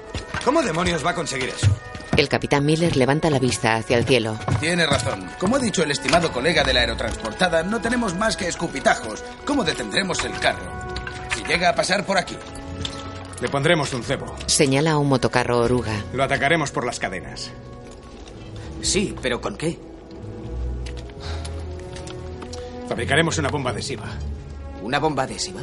[0.45, 1.69] ¿Cómo demonios va a conseguir eso?
[2.17, 4.39] El capitán Miller levanta la vista hacia el cielo.
[4.61, 5.31] Tiene razón.
[5.39, 9.25] Como ha dicho el estimado colega de la aerotransportada, no tenemos más que escupitajos.
[9.45, 10.95] ¿Cómo detendremos el carro?
[11.35, 12.37] Si llega a pasar por aquí.
[13.41, 14.27] Le pondremos un cebo.
[14.47, 15.93] Señala a un motocarro oruga.
[16.13, 17.51] Lo atacaremos por las cadenas.
[18.81, 19.79] Sí, pero ¿con qué?
[22.89, 24.05] Fabricaremos una bomba adhesiva.
[24.83, 25.63] ¿Una bomba adhesiva?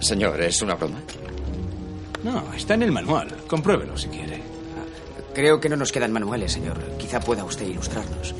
[0.00, 1.00] Señor, ¿es una broma?
[2.22, 3.28] No, está en el manual.
[3.48, 4.42] Compruébelo si quiere.
[5.34, 6.78] Creo que no nos quedan manuales, señor.
[6.98, 8.34] Quizá pueda usted ilustrarnos.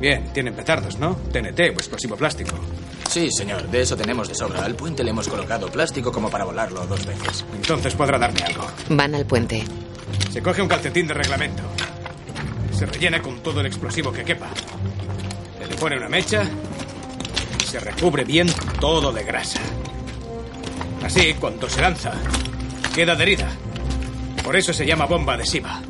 [0.00, 1.16] Bien, tienen petardos, ¿no?
[1.32, 2.56] TNT o explosivo plástico.
[3.16, 4.62] Sí, señor, de eso tenemos de sobra.
[4.62, 7.46] Al puente le hemos colocado plástico como para volarlo dos veces.
[7.54, 8.66] Entonces podrá darme algo.
[8.90, 9.64] Van al puente.
[10.30, 11.62] Se coge un calcetín de reglamento.
[12.76, 14.48] Se rellena con todo el explosivo que quepa.
[15.58, 16.42] Se le pone una mecha
[17.58, 18.48] y se recubre bien
[18.82, 19.60] todo de grasa.
[21.02, 22.12] Así, cuando se lanza,
[22.94, 23.48] queda adherida.
[24.44, 25.80] Por eso se llama bomba adhesiva.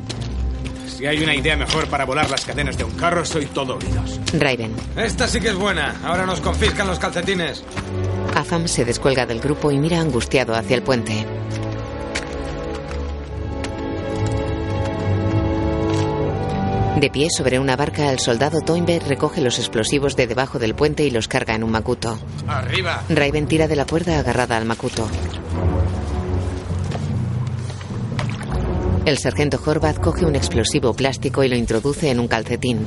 [0.97, 4.19] Si hay una idea mejor para volar las cadenas de un carro, soy todo oídos.
[4.33, 4.75] Raven.
[4.95, 5.95] Esta sí que es buena.
[6.03, 7.63] Ahora nos confiscan los calcetines.
[8.33, 11.23] Afam se descuelga del grupo y mira angustiado hacia el puente.
[16.99, 21.03] De pie sobre una barca, el soldado Toynbee recoge los explosivos de debajo del puente
[21.03, 22.17] y los carga en un macuto.
[22.47, 23.03] ¡Arriba!
[23.07, 25.07] Raven tira de la cuerda agarrada al macuto.
[29.07, 32.85] El sargento Horvath coge un explosivo plástico y lo introduce en un calcetín.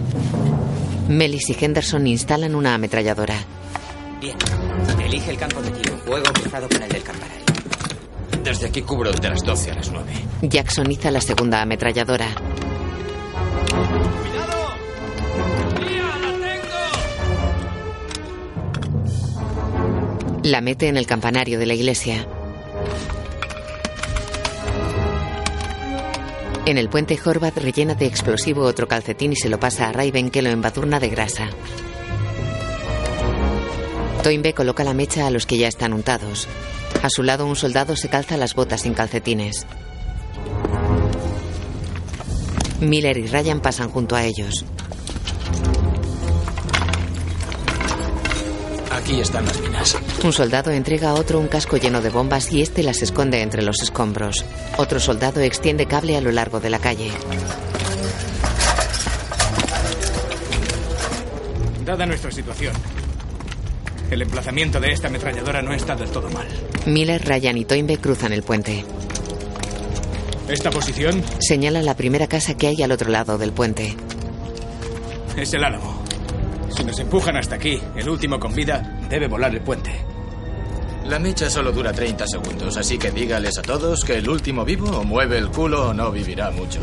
[1.08, 3.36] Melis y Henderson instalan una ametralladora.
[4.20, 4.36] Bien.
[5.02, 5.96] Elige el campo de tiro.
[5.96, 7.44] Fuego cruzado con el del campanario.
[8.44, 10.12] Desde aquí cubro de las 12 a las 9.
[10.42, 12.26] Jackson iza la segunda ametralladora.
[20.42, 22.26] La mete en el campanario de la iglesia.
[26.70, 30.30] En el puente Horvath rellena de explosivo otro calcetín y se lo pasa a Raven
[30.30, 31.48] que lo embadurna de grasa.
[34.22, 36.46] Toynbee coloca la mecha a los que ya están untados.
[37.02, 39.66] A su lado un soldado se calza las botas sin calcetines.
[42.78, 44.64] Miller y Ryan pasan junto a ellos.
[49.00, 49.96] Aquí están las minas.
[50.22, 53.62] Un soldado entrega a otro un casco lleno de bombas y este las esconde entre
[53.62, 54.44] los escombros.
[54.76, 57.10] Otro soldado extiende cable a lo largo de la calle.
[61.84, 62.74] Dada nuestra situación,
[64.10, 66.46] el emplazamiento de esta ametralladora no está del todo mal.
[66.86, 68.84] Miller, Ryan y Toynbee cruzan el puente.
[70.48, 73.96] Esta posición Señala la primera casa que hay al otro lado del puente.
[75.36, 75.99] es el álamo.
[76.80, 79.92] Si nos empujan hasta aquí, el último con vida debe volar el puente.
[81.04, 84.88] La mecha solo dura 30 segundos, así que dígales a todos que el último vivo
[84.88, 86.80] o mueve el culo o no vivirá mucho.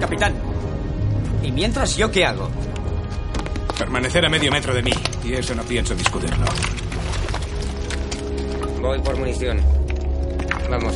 [0.00, 0.34] Capitán.
[1.44, 2.50] ¿Y mientras yo qué hago?
[3.78, 6.44] Permanecer a medio metro de mí, y eso no pienso discutirlo.
[8.80, 9.60] Voy por munición.
[10.68, 10.94] Vamos.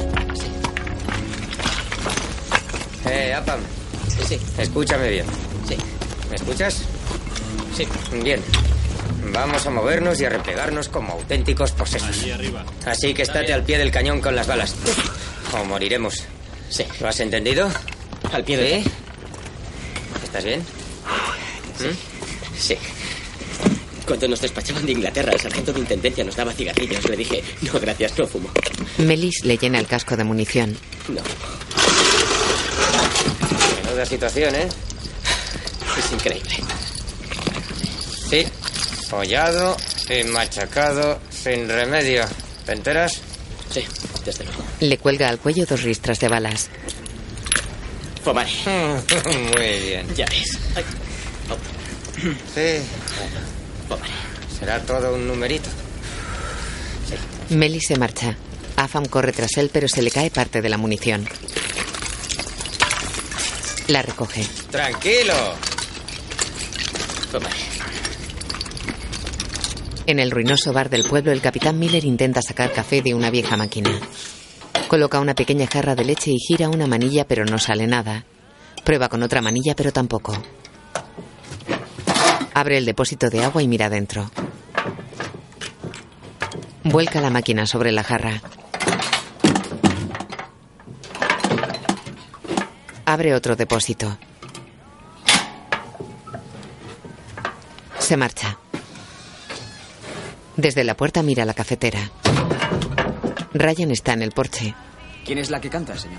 [3.09, 3.61] Eh, Apam.
[4.09, 4.41] Sí, sí.
[4.59, 5.27] Escúchame bien.
[6.31, 6.37] Sí.
[6.37, 6.83] ¿Me escuchas?
[7.77, 7.87] Sí.
[8.23, 8.41] Bien.
[9.33, 12.09] Vamos a movernos y a replegarnos como auténticos posesos.
[12.09, 12.65] Allí arriba.
[12.87, 14.75] Así que estate al pie del cañón con las balas.
[15.53, 16.25] O moriremos.
[16.69, 16.85] Sí.
[17.01, 17.69] ¿Lo has entendido?
[18.33, 18.85] Al pie del
[20.23, 20.61] ¿Estás bien?
[20.61, 22.57] ¿Mm?
[22.59, 22.77] Sí.
[24.07, 27.09] Cuando nos despachaban de Inglaterra, el sargento de intendencia nos daba cigarrillos.
[27.09, 28.51] Le dije, no, gracias, no fumo.
[28.99, 30.77] Melis le llena el casco de munición.
[31.09, 31.21] No.
[33.85, 34.69] Menuda situación, ¿eh?
[36.11, 36.57] Es increíble.
[38.29, 38.47] Sí.
[39.09, 39.77] Follado
[40.09, 42.25] y machacado sin remedio.
[42.67, 43.21] ¿Te enteras?
[43.71, 43.85] Sí,
[44.25, 44.63] desde luego.
[44.81, 46.69] Le cuelga al cuello dos ristras de balas.
[48.25, 48.51] Fumare.
[49.57, 50.15] Muy bien.
[50.17, 50.59] Ya ves.
[50.75, 50.85] Ay.
[52.55, 52.85] Sí.
[54.59, 55.69] Será todo un numerito.
[57.51, 58.37] Melis se marcha.
[58.77, 61.29] Afam corre tras él, pero se le cae parte de la munición.
[63.89, 64.45] La recoge.
[64.71, 65.35] Tranquilo.
[70.07, 73.57] En el ruinoso bar del pueblo, el capitán Miller intenta sacar café de una vieja
[73.57, 73.91] máquina.
[74.89, 78.25] Coloca una pequeña jarra de leche y gira una manilla, pero no sale nada.
[78.85, 80.37] Prueba con otra manilla, pero tampoco.
[82.55, 84.31] Abre el depósito de agua y mira dentro.
[86.83, 88.43] Vuelca la máquina sobre la jarra.
[93.05, 94.19] Abre otro depósito.
[98.11, 98.59] Se marcha.
[100.57, 102.11] Desde la puerta mira la cafetera.
[103.55, 104.75] Ryan está en el porche.
[105.25, 106.19] ¿Quién es la que canta, señor?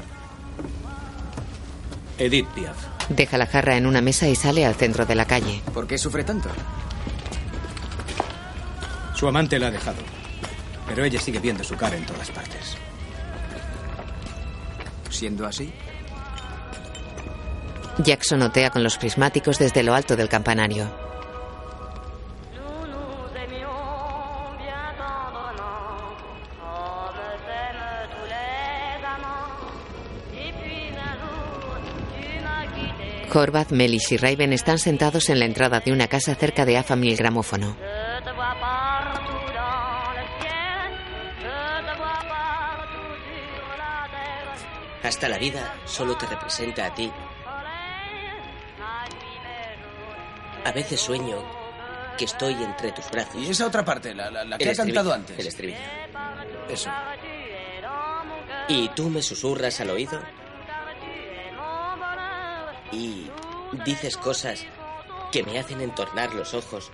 [2.17, 2.77] Edith Piaf.
[3.09, 5.61] Deja la jarra en una mesa y sale al centro de la calle.
[5.73, 6.47] ¿Por qué sufre tanto?
[9.13, 10.01] Su amante la ha dejado.
[10.87, 12.77] Pero ella sigue viendo su cara en todas partes.
[15.09, 15.73] Siendo así,
[17.97, 21.00] Jackson notea con los prismáticos desde lo alto del campanario.
[33.33, 37.03] Horvath, Melis y Raven están sentados en la entrada de una casa cerca de AFAM
[37.05, 37.75] y el gramófono.
[45.03, 47.11] Hasta la vida solo te representa a ti.
[50.63, 51.43] A veces sueño
[52.17, 53.35] que estoy entre tus brazos.
[53.41, 55.39] ¿Y esa otra parte, la, la- la que El ha cantado antes?
[55.39, 55.79] El estribillo.
[56.69, 56.89] Eso.
[58.67, 60.21] Y tú me susurras al oído.
[62.91, 63.29] Y
[63.85, 64.65] dices cosas
[65.31, 66.91] que me hacen entornar los ojos.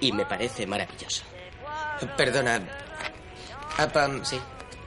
[0.00, 1.24] Y me parece maravilloso.
[2.16, 2.60] Perdona.
[3.78, 4.40] Apam, sí.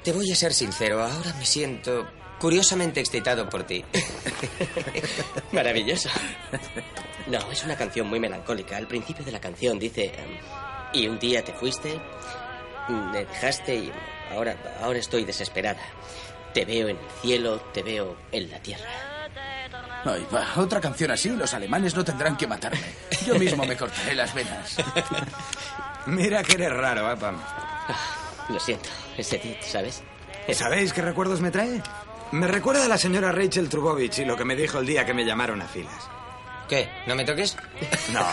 [0.04, 2.08] Te voy a ser sincero, ahora me siento
[2.40, 3.84] curiosamente excitado por ti.
[5.52, 6.10] Maravilloso.
[7.28, 8.78] No, es una canción muy melancólica.
[8.78, 10.14] Al principio de la canción dice...
[10.94, 12.00] y un día te fuiste,
[12.88, 13.92] me dejaste y
[14.32, 15.82] ahora, ahora estoy desesperada.
[16.58, 18.90] Te veo en el cielo, te veo en la tierra.
[20.04, 22.82] Ay, va, otra canción así, los alemanes no tendrán que matarme.
[23.28, 24.76] Yo mismo me cortaré las venas.
[26.08, 27.40] Mira que eres raro, Apam.
[28.50, 30.02] Lo siento, es Edith, ¿sabes?
[30.52, 31.80] ¿Sabéis qué recuerdos me trae?
[32.32, 35.14] Me recuerda a la señora Rachel Trubovich y lo que me dijo el día que
[35.14, 36.10] me llamaron a filas.
[36.68, 36.90] ¿Qué?
[37.08, 37.56] ¿No me toques?
[38.12, 38.26] No.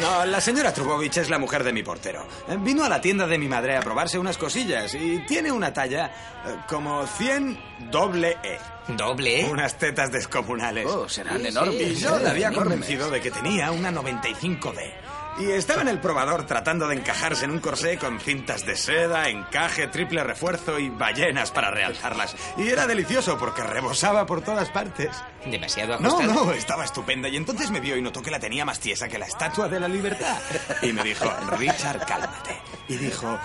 [0.00, 2.26] No, la señora Trubovich es la mujer de mi portero.
[2.58, 6.06] Vino a la tienda de mi madre a probarse unas cosillas y tiene una talla
[6.46, 7.58] eh, como 100
[7.90, 8.58] doble E.
[8.88, 9.44] ¿Doble E?
[9.50, 10.86] Unas tetas descomunales.
[10.86, 11.76] Oh, serán Sí, enormes.
[11.76, 14.92] sí, Y yo la había convencido de que tenía una 95D.
[15.40, 19.28] Y estaba en el probador tratando de encajarse en un corsé con cintas de seda,
[19.30, 22.36] encaje, triple refuerzo y ballenas para realzarlas.
[22.58, 25.10] Y era delicioso porque rebosaba por todas partes.
[25.46, 26.34] Demasiado No, ajustada.
[26.34, 27.28] no, estaba estupenda.
[27.28, 29.80] Y entonces me vio y notó que la tenía más tiesa que la estatua de
[29.80, 30.36] la libertad.
[30.82, 31.24] Y me dijo,
[31.56, 32.60] Richard, cálmate.
[32.88, 33.38] Y dijo,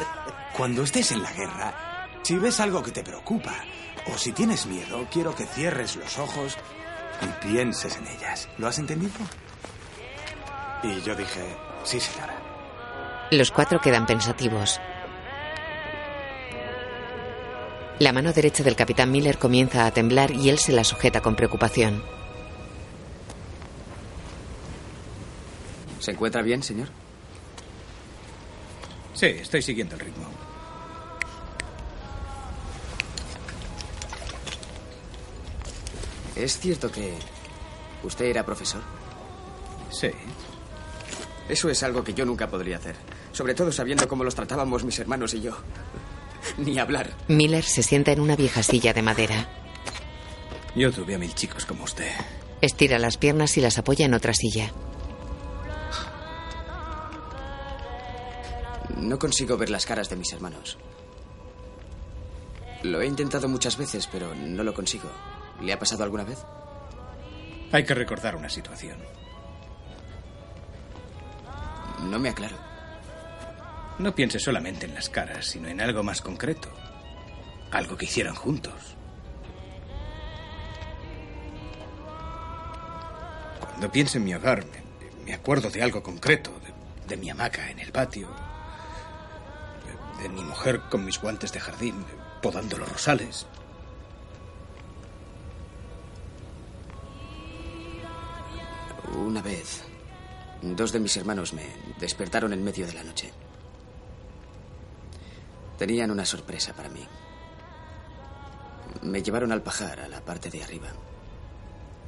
[0.57, 3.53] cuando estés en la guerra, si ves algo que te preocupa
[4.13, 6.57] o si tienes miedo, quiero que cierres los ojos
[7.21, 8.49] y pienses en ellas.
[8.57, 9.13] ¿Lo has entendido?
[10.83, 11.41] Y yo dije,
[11.85, 12.35] sí, señora.
[13.31, 14.81] Los cuatro quedan pensativos.
[17.99, 21.35] La mano derecha del capitán Miller comienza a temblar y él se la sujeta con
[21.35, 22.03] preocupación.
[26.05, 26.87] ¿se encuentra bien, señor?
[29.15, 30.27] Sí, estoy siguiendo el ritmo.
[36.35, 37.15] ¿Es cierto que
[38.03, 38.81] usted era profesor?
[39.89, 40.11] Sí.
[41.47, 42.95] Eso es algo que yo nunca podría hacer.
[43.31, 45.55] Sobre todo sabiendo cómo los tratábamos mis hermanos y yo.
[46.57, 47.11] Ni hablar.
[47.27, 49.47] Miller se sienta en una vieja silla de madera.
[50.75, 52.11] Yo tuve a mil chicos como usted.
[52.61, 54.71] Estira las piernas y las apoya en otra silla.
[58.97, 60.77] No consigo ver las caras de mis hermanos.
[62.83, 65.09] Lo he intentado muchas veces, pero no lo consigo.
[65.61, 66.39] ¿Le ha pasado alguna vez?
[67.71, 68.97] Hay que recordar una situación.
[72.03, 72.57] No me aclaro.
[73.99, 76.69] No piense solamente en las caras, sino en algo más concreto.
[77.71, 78.73] Algo que hicieran juntos.
[83.59, 87.69] Cuando pienso en mi hogar, me, me acuerdo de algo concreto, de, de mi hamaca
[87.69, 88.29] en el patio,
[90.17, 92.05] de, de mi mujer con mis guantes de jardín,
[92.41, 93.47] podando los rosales.
[99.17, 99.83] Una vez,
[100.61, 101.63] dos de mis hermanos me
[101.99, 103.31] despertaron en medio de la noche.
[105.77, 107.05] Tenían una sorpresa para mí.
[109.01, 110.87] Me llevaron al pajar, a la parte de arriba.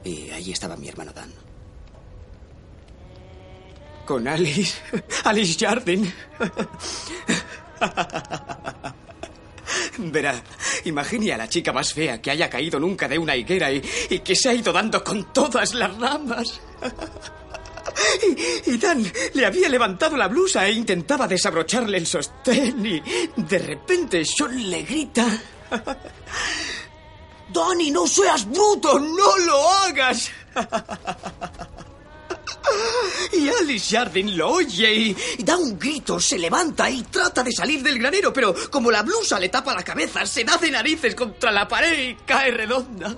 [0.04, 1.32] Y allí estaba mi hermano Dan.
[4.06, 4.80] Con Alice.
[5.26, 6.12] Alice Jardin.
[10.00, 10.41] Verá,
[10.86, 14.20] imagine a la chica más fea que haya caído nunca de una higuera y, y
[14.20, 16.62] que se ha ido dando con todas las ramas.
[18.66, 23.01] Y, Dan le había levantado la blusa e intentaba desabrocharle el sostén y
[23.36, 25.26] de repente Sean le grita...
[27.49, 30.30] Donny, no seas bruto, no lo hagas.
[33.32, 37.82] Y Alice Jardin lo oye y da un grito, se levanta y trata de salir
[37.82, 41.51] del granero, pero como la blusa le tapa la cabeza, se da de narices contra
[41.51, 43.16] la pared y cae redonda.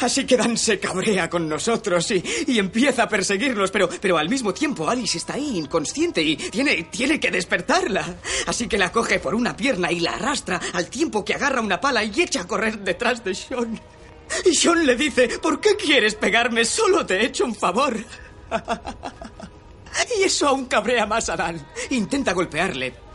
[0.00, 4.28] Así que Dan se cabrea con nosotros y, y empieza a perseguirnos, pero, pero al
[4.28, 8.16] mismo tiempo Alice está ahí inconsciente y tiene, tiene que despertarla.
[8.46, 11.80] Así que la coge por una pierna y la arrastra al tiempo que agarra una
[11.80, 13.80] pala y echa a correr detrás de Sean.
[14.44, 16.64] Y Sean le dice, ¿por qué quieres pegarme?
[16.64, 17.96] Solo te he hecho un favor.
[20.18, 21.66] Y eso aún cabrea más a Dan.
[21.90, 23.05] Intenta golpearle.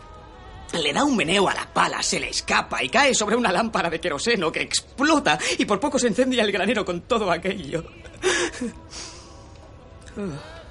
[0.73, 3.89] Le da un meneo a la pala, se le escapa y cae sobre una lámpara
[3.89, 7.83] de queroseno que explota y por poco se incendia el granero con todo aquello.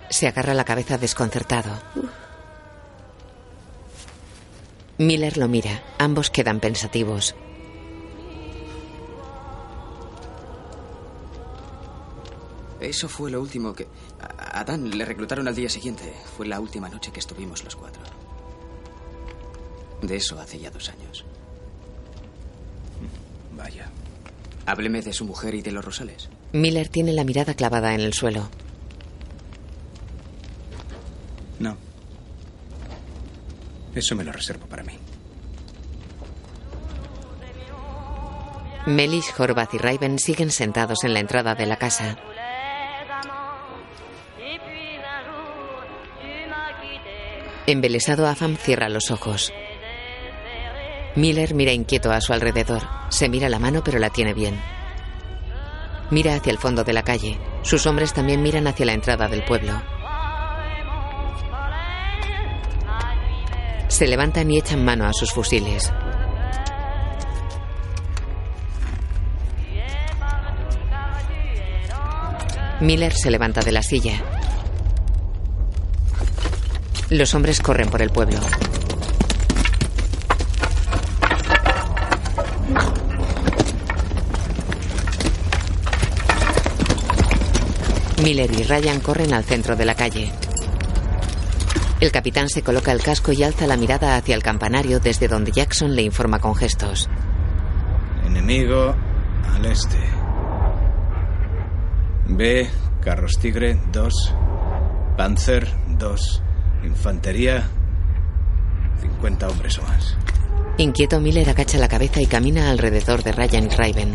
[0.09, 1.71] Se agarra la cabeza desconcertado.
[4.99, 5.83] Miller lo mira.
[5.99, 7.35] Ambos quedan pensativos.
[12.81, 13.87] Eso fue lo último que...
[14.21, 16.13] A a Dan le reclutaron al día siguiente.
[16.37, 18.03] Fue la última noche que estuvimos los cuatro.
[20.03, 21.25] De eso hace ya dos años.
[23.53, 23.89] Vaya.
[24.67, 26.29] Hábleme de su mujer y de los rosales.
[26.53, 28.49] Miller tiene la mirada clavada en el suelo.
[31.59, 31.77] No.
[33.95, 34.95] Eso me lo reservo para mí.
[38.87, 42.17] Melis, Horvath y Raven siguen sentados en la entrada de la casa.
[47.67, 49.53] Embelesado, Afam cierra los ojos.
[51.17, 52.83] Miller mira inquieto a su alrededor.
[53.09, 54.61] Se mira la mano, pero la tiene bien.
[56.11, 57.39] Mira hacia el fondo de la calle.
[57.63, 59.81] Sus hombres también miran hacia la entrada del pueblo.
[63.89, 65.93] Se levantan y echan mano a sus fusiles.
[72.81, 74.23] Miller se levanta de la silla.
[77.11, 78.39] Los hombres corren por el pueblo.
[88.23, 90.31] Miller y Ryan corren al centro de la calle.
[92.01, 95.53] El capitán se coloca el casco y alza la mirada hacia el campanario desde donde
[95.53, 97.09] Jackson le informa con gestos.
[98.25, 98.95] Enemigo
[99.53, 99.99] al este.
[102.29, 102.69] B,
[103.03, 104.35] carros Tigre 2,
[105.17, 105.69] Panzer
[105.99, 106.43] 2,
[106.85, 107.69] Infantería
[109.01, 110.17] 50 hombres o más.
[110.79, 114.15] Inquieto, Miller agacha la cabeza y camina alrededor de Ryan y Raven.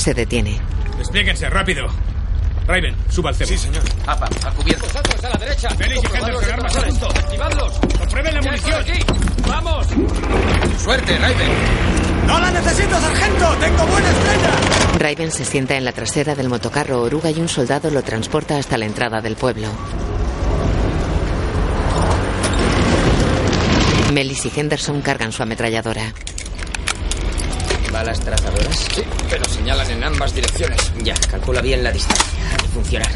[0.00, 0.58] Se detiene.
[0.96, 1.86] Desplieguense, rápido.
[2.66, 3.48] Raven, suba al cebo.
[3.48, 3.82] Sí, señor.
[4.06, 4.86] Apa, a cubierto.
[4.86, 5.68] ¡Vosotros a la derecha!
[5.76, 7.08] Félix y Henderson, armas a punto.
[7.10, 7.72] ¡Activadlos!
[7.98, 8.80] ¡Comprueben la ¡Ya munición!
[8.80, 8.98] aquí!
[9.46, 9.86] ¡Vamos!
[10.82, 11.48] Suerte, Raven.
[12.26, 13.56] ¡No la necesito, sargento!
[13.60, 14.50] ¡Tengo buena estrella!
[14.98, 18.78] Raven se sienta en la trasera del motocarro oruga y un soldado lo transporta hasta
[18.78, 19.68] la entrada del pueblo.
[24.14, 26.14] Melis y Henderson cargan su ametralladora.
[27.92, 28.76] ¿Balas trazadoras?
[28.94, 30.92] Sí, pero señalan en ambas direcciones.
[31.02, 32.26] Ya, calcula bien la distancia.
[32.52, 33.10] Ha de funcionar.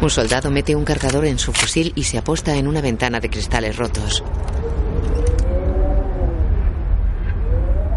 [0.00, 3.28] Un soldado mete un cargador en su fusil y se aposta en una ventana de
[3.28, 4.22] cristales rotos.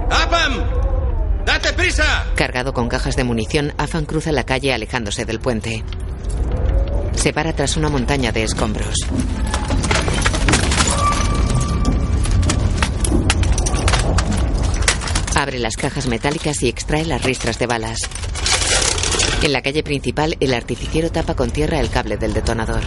[0.09, 0.64] ¡Apam!
[1.45, 2.26] ¡Date prisa!
[2.36, 5.84] Cargado con cajas de munición, Afan cruza la calle alejándose del puente.
[7.16, 8.95] Se para tras una montaña de escombros.
[15.42, 17.98] Abre las cajas metálicas y extrae las ristras de balas.
[19.42, 22.82] En la calle principal, el artificiero tapa con tierra el cable del detonador.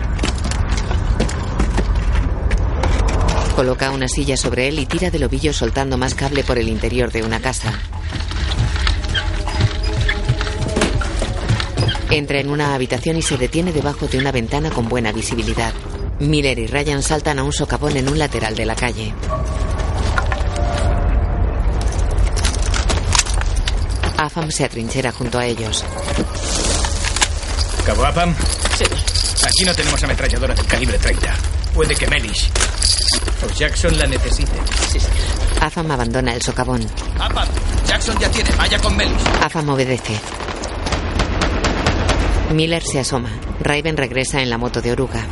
[3.57, 7.11] Coloca una silla sobre él y tira del ovillo soltando más cable por el interior
[7.11, 7.73] de una casa.
[12.09, 15.73] Entra en una habitación y se detiene debajo de una ventana con buena visibilidad.
[16.21, 19.13] Miller y Ryan saltan a un socavón en un lateral de la calle.
[24.35, 25.85] Afam se atrinchera junto a ellos.
[27.87, 28.35] ¿Cabo Apam?
[28.77, 28.85] Sí.
[29.47, 31.37] Aquí no tenemos ametralladora del calibre 30.
[31.73, 32.51] Puede que Mellish
[33.45, 34.51] o Jackson la necesite.
[34.91, 35.15] Sí, señor.
[35.61, 36.85] Afam abandona el socavón.
[37.21, 37.47] Apam,
[37.87, 38.51] Jackson ya tiene.
[38.59, 39.23] Vaya con Melis.
[39.41, 40.19] Afam obedece.
[42.53, 43.31] Miller se asoma.
[43.61, 45.25] Raven regresa en la moto de oruga.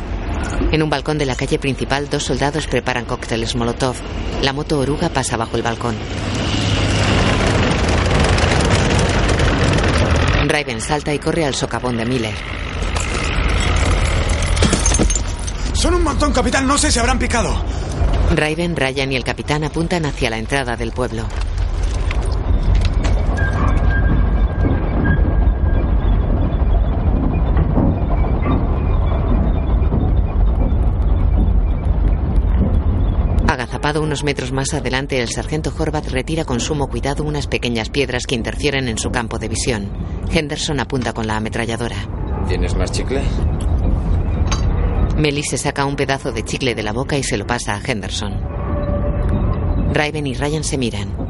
[0.71, 3.97] En un balcón de la calle principal, dos soldados preparan cócteles Molotov.
[4.41, 5.97] La moto oruga pasa bajo el balcón.
[10.53, 12.35] Raven salta y corre al socavón de Miller.
[15.73, 16.67] Son un montón, capitán.
[16.67, 17.55] No sé si habrán picado.
[18.35, 21.25] Raven, Ryan y el capitán apuntan hacia la entrada del pueblo.
[33.83, 38.35] Unos metros más adelante, el sargento Horvath retira con sumo cuidado unas pequeñas piedras que
[38.35, 39.91] interfieren en su campo de visión.
[40.31, 41.95] Henderson apunta con la ametralladora.
[42.47, 43.21] ¿Tienes más chicle?
[45.17, 47.81] Melly se saca un pedazo de chicle de la boca y se lo pasa a
[47.85, 48.33] Henderson.
[49.93, 51.22] Raven y Ryan se miran.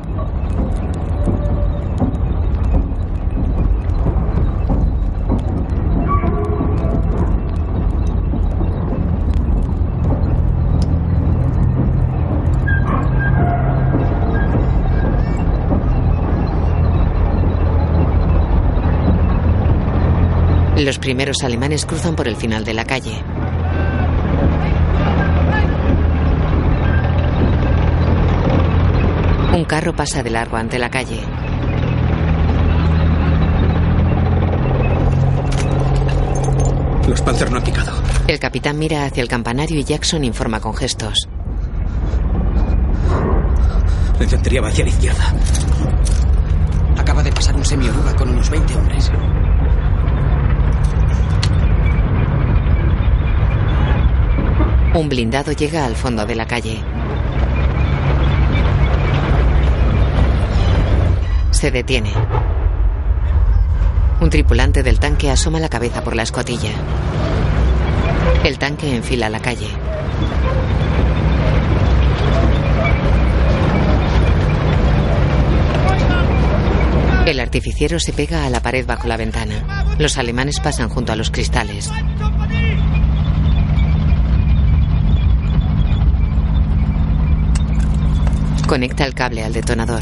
[20.84, 23.24] Los primeros alemanes cruzan por el final de la calle.
[29.54, 31.22] Un carro pasa de largo ante la calle.
[37.08, 37.94] Los Panzer no han picado.
[38.28, 41.30] El capitán mira hacia el campanario y Jackson informa con gestos.
[44.20, 45.34] La infantería va hacia la izquierda.
[46.98, 49.10] Acaba de pasar un semioruga con unos 20 hombres.
[54.94, 56.80] Un blindado llega al fondo de la calle.
[61.50, 62.14] Se detiene.
[64.22, 66.70] Un tripulante del tanque asoma la cabeza por la escotilla.
[68.44, 69.68] El tanque enfila la calle.
[77.26, 79.86] El artificiero se pega a la pared bajo la ventana.
[79.98, 81.90] Los alemanes pasan junto a los cristales.
[88.74, 90.02] Conecta el cable al detonador.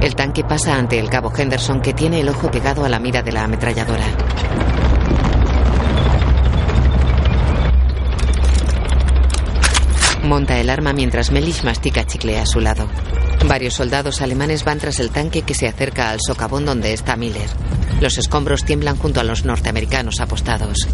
[0.00, 3.20] El tanque pasa ante el cabo Henderson que tiene el ojo pegado a la mira
[3.20, 4.06] de la ametralladora.
[10.22, 12.88] Monta el arma mientras Mellish mastica chicle a su lado.
[13.46, 17.50] Varios soldados alemanes van tras el tanque que se acerca al socavón donde está Miller.
[18.00, 20.88] Los escombros tiemblan junto a los norteamericanos apostados.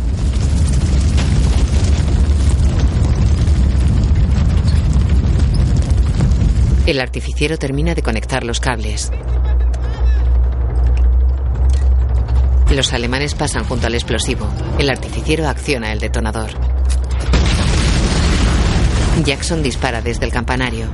[6.87, 9.11] El artificiero termina de conectar los cables.
[12.71, 14.47] Los alemanes pasan junto al explosivo.
[14.79, 16.51] El artificiero acciona el detonador.
[19.25, 20.87] Jackson dispara desde el campanario.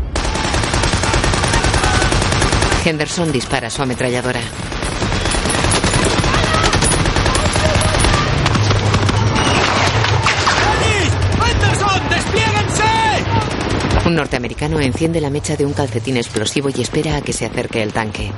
[2.85, 4.41] Henderson dispara su ametralladora.
[14.11, 17.81] Un norteamericano enciende la mecha de un calcetín explosivo y espera a que se acerque
[17.81, 18.33] el tanque.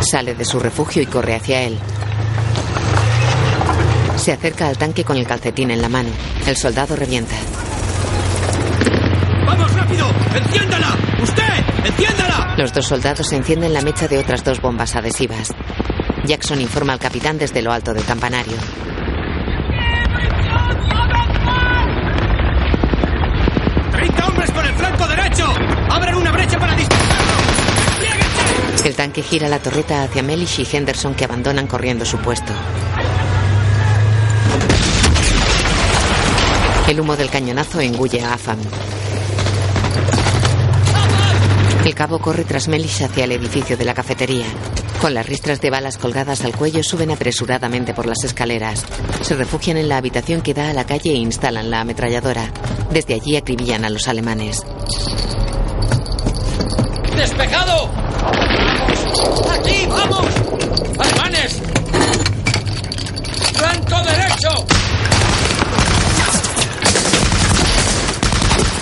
[0.00, 1.78] Sale de su refugio y corre hacia él.
[4.16, 6.08] Se acerca al tanque con el calcetín en la mano.
[6.44, 7.36] El soldado revienta.
[9.46, 10.06] ¡Vamos rápido!
[10.34, 10.98] ¡Enciéndala!
[11.22, 11.84] ¡Usted!
[11.84, 12.56] ¡Enciéndala!
[12.58, 15.54] Los dos soldados encienden la mecha de otras dos bombas adhesivas.
[16.24, 18.56] Jackson informa al capitán desde lo alto del campanario.
[28.84, 32.52] El tanque gira la torreta hacia Mellish y Henderson que abandonan corriendo su puesto.
[36.86, 38.58] El humo del cañonazo engulle a Afam.
[41.82, 44.44] El cabo corre tras Mellish hacia el edificio de la cafetería.
[45.00, 48.84] Con las ristras de balas colgadas al cuello suben apresuradamente por las escaleras.
[49.22, 52.52] Se refugian en la habitación que da a la calle e instalan la ametralladora.
[52.90, 54.62] Desde allí acribillan a los alemanes.
[57.16, 58.03] ¡Despejado!
[59.50, 60.26] ¡Aquí, vamos!
[60.98, 61.62] ¡Alemanes!
[63.54, 64.66] ¡Flanco derecho!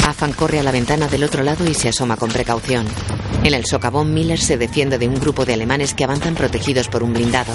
[0.06, 2.86] Afan corre a la ventana del otro lado y se asoma con precaución.
[3.44, 7.02] En el socavón, Miller se defiende de un grupo de alemanes que avanzan protegidos por
[7.02, 7.52] un blindado.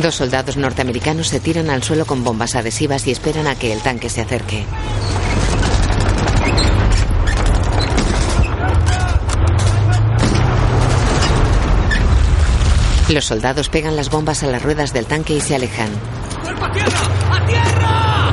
[0.00, 3.80] Dos soldados norteamericanos se tiran al suelo con bombas adhesivas y esperan a que el
[3.80, 4.64] tanque se acerque.
[13.08, 15.88] Los soldados pegan las bombas a las ruedas del tanque y se alejan.
[16.42, 17.00] ¡Cuerpo a tierra!
[17.30, 18.32] ¡A tierra!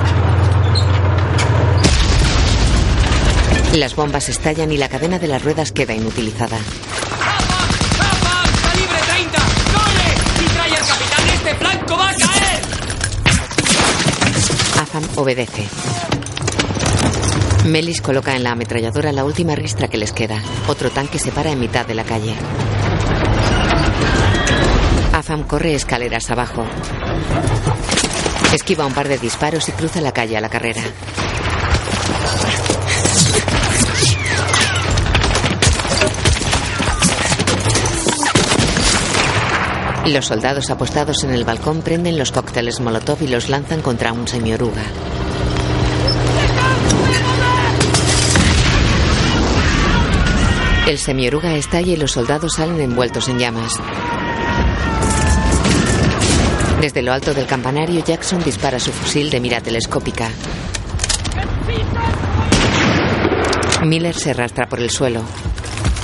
[3.76, 6.57] Las bombas estallan y la cadena de las ruedas queda inutilizada.
[6.57, 8.43] ¡Zapa!
[8.69, 9.38] ¡Calibre 30!
[9.73, 10.09] ¡Corre!
[10.39, 12.61] ¡Si trae el capitán este flanco va a caer!
[14.82, 15.69] Afam obedece.
[17.63, 20.43] Melis coloca en la ametralladora la última ristra que les queda.
[20.67, 22.36] Otro tanque se para en mitad de la calle.
[25.26, 26.63] Afam corre escaleras abajo.
[28.53, 30.84] Esquiva un par de disparos y cruza la calle a la carrera.
[40.05, 44.28] Los soldados apostados en el balcón prenden los cócteles Molotov y los lanzan contra un
[44.28, 44.84] semioruga.
[50.86, 53.82] El semioruga estalla y los soldados salen envueltos en llamas.
[56.86, 60.29] Desde lo alto del campanario, Jackson dispara su fusil de mira telescópica.
[63.83, 65.23] Miller se arrastra por el suelo.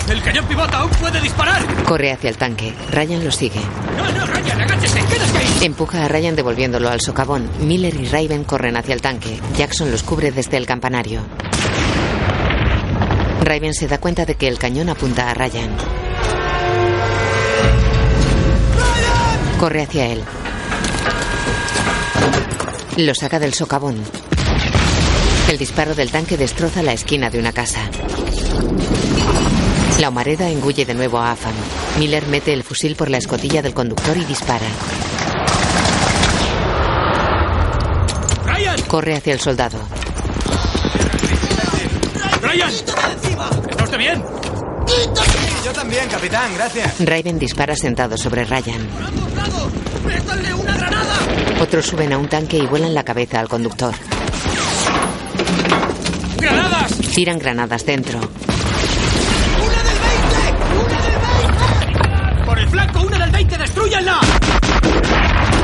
[0.10, 1.64] ¡El cañón pivota aún puede disparar!
[1.84, 2.74] Corre hacia el tanque.
[2.90, 3.62] Ryan lo sigue.
[3.96, 5.00] ¡No, no, Ryan, agáchese!
[5.06, 5.66] ¡Quédate ahí!
[5.66, 7.48] Empuja a Ryan devolviéndolo al socavón.
[7.60, 9.40] Miller y Raven corren hacia el tanque.
[9.56, 11.22] Jackson los cubre desde el campanario.
[13.44, 15.70] Raven se da cuenta de que el cañón apunta a Ryan.
[19.60, 20.24] Corre hacia él.
[22.98, 24.02] Lo saca del socavón.
[25.50, 27.82] El disparo del tanque destroza la esquina de una casa.
[30.00, 31.54] La humareda engulle de nuevo a Afam.
[32.00, 34.66] Miller mete el fusil por la escotilla del conductor y dispara.
[38.46, 38.82] ¡Ryan!
[38.88, 39.80] Corre hacia el soldado.
[42.42, 42.72] ¡Ryan!
[42.72, 44.24] ¿Está usted bien?
[45.64, 46.96] Yo también, capitán, gracias.
[47.00, 48.88] Raven dispara sentado sobre Ryan.
[50.06, 51.01] ¡Métanle una granada!
[51.62, 53.94] Otros suben a un tanque y vuelan la cabeza al conductor.
[56.38, 56.92] ¡Granadas!
[57.14, 58.20] Tiran granadas dentro.
[62.46, 63.58] ¡Por el flanco, una del 20!
[63.60, 64.20] ¡Destruyanla!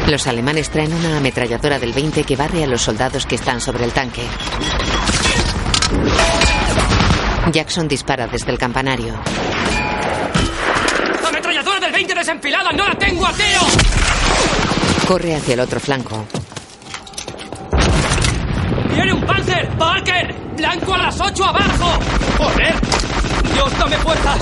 [0.07, 3.83] Los alemanes traen una ametralladora del 20 que barre a los soldados que están sobre
[3.83, 4.21] el tanque.
[7.51, 9.15] Jackson dispara desde el campanario.
[11.27, 12.71] ¡Ametralladora del 20 desenfilada!
[12.71, 14.06] ¡No la tengo a tiro!
[15.07, 16.25] Corre hacia el otro flanco.
[18.93, 19.69] ¡Viene un Panzer!
[19.77, 20.35] ¡Parker!
[20.57, 21.99] ¡Blanco a las 8 abajo!
[22.37, 22.75] ¡Joder!
[23.53, 24.39] ¡Dios, dame fuerzas!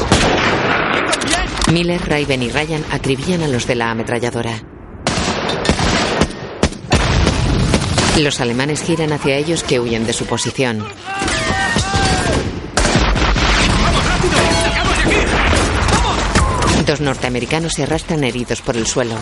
[1.72, 4.60] Miller, Raven y Ryan acribillan a los de la ametralladora.
[8.18, 10.84] Los alemanes giran hacia ellos que huyen de su posición.
[16.88, 19.16] Dos norteamericanos se arrastran heridos por el suelo.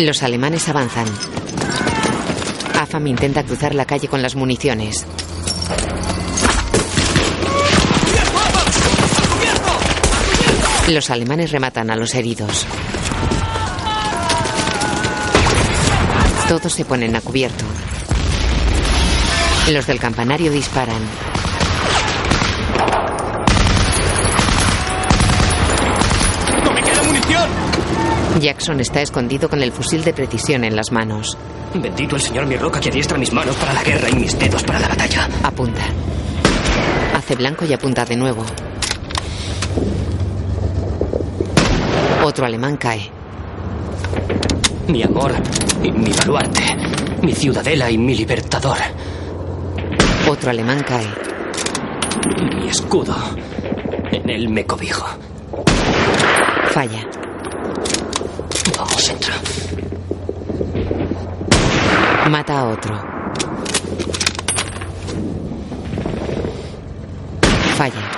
[0.00, 1.06] Los alemanes avanzan.
[2.80, 5.06] Afam intenta cruzar la calle con las municiones.
[10.88, 12.66] Los alemanes rematan a los heridos.
[16.48, 17.64] Todos se ponen a cubierto.
[19.70, 21.00] Los del campanario disparan.
[26.62, 27.48] ¡No me queda munición!
[28.40, 31.36] Jackson está escondido con el fusil de precisión en las manos.
[31.74, 34.62] Bendito el señor mi roca que adiestra mis manos para la guerra y mis dedos
[34.62, 35.28] para la batalla.
[35.42, 35.82] Apunta.
[37.14, 38.44] Hace blanco y apunta de nuevo.
[42.24, 43.10] Otro alemán cae.
[44.88, 45.32] Mi amor
[45.82, 46.62] y mi baluarte.
[47.22, 48.78] Mi ciudadela y mi libertador.
[50.28, 51.06] Otro alemán cae.
[52.56, 53.16] Mi escudo.
[54.10, 55.06] En él me cobijo.
[56.70, 57.06] Falla.
[62.28, 62.94] Mata a otro.
[67.76, 68.10] Falla.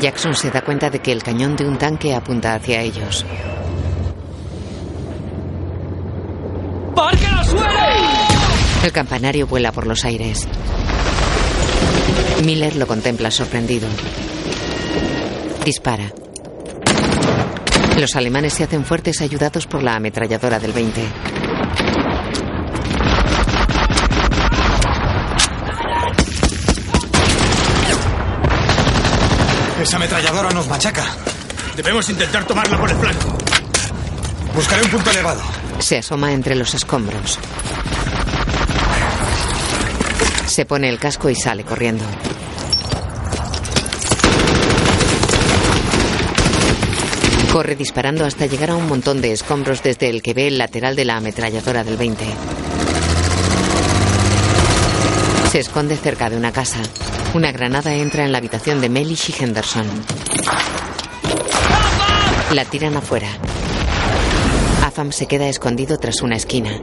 [0.00, 3.24] Jackson se da cuenta de que el cañón de un tanque apunta hacia ellos.
[6.94, 7.66] ¡Parker al suelo!
[8.84, 10.46] El campanario vuela por los aires.
[12.44, 13.88] Miller lo contempla sorprendido.
[15.64, 16.12] Dispara.
[17.98, 21.02] Los alemanes se hacen fuertes ayudados por la ametralladora del 20.
[29.80, 31.04] Esa ametralladora nos machaca.
[31.74, 33.38] Debemos intentar tomarla por el flanco.
[34.54, 35.40] Buscaré un punto elevado.
[35.78, 37.38] Se asoma entre los escombros.
[40.46, 42.04] Se pone el casco y sale corriendo.
[47.56, 50.94] Corre disparando hasta llegar a un montón de escombros desde el que ve el lateral
[50.94, 52.26] de la ametralladora del 20.
[55.50, 56.80] Se esconde cerca de una casa.
[57.32, 59.86] Una granada entra en la habitación de Mellish y Henderson.
[62.52, 63.28] La tiran afuera.
[64.84, 66.78] Afam se queda escondido tras una esquina.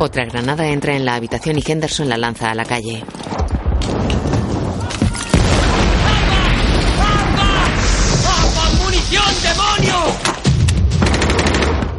[0.00, 3.04] Otra granada entra en la habitación y Henderson la lanza a la calle.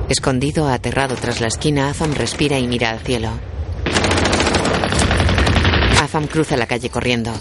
[0.09, 3.29] Escondido, aterrado tras la esquina, Afam respira y mira al cielo.
[6.01, 7.31] Afam cruza la calle corriendo.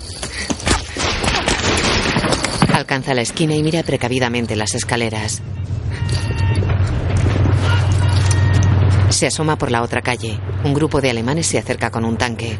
[2.74, 5.40] Alcanza la esquina y mira precavidamente las escaleras.
[9.08, 10.38] Se asoma por la otra calle.
[10.62, 12.58] Un grupo de alemanes se acerca con un tanque.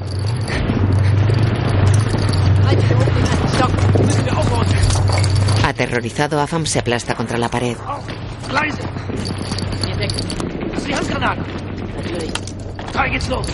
[5.64, 7.76] Aterrorizado, Afam se aplasta contra la pared.
[9.99, 10.12] Weg.
[10.70, 11.42] Das ist die Handgranate.
[11.96, 12.32] Natürlich.
[13.11, 13.46] Geht's los.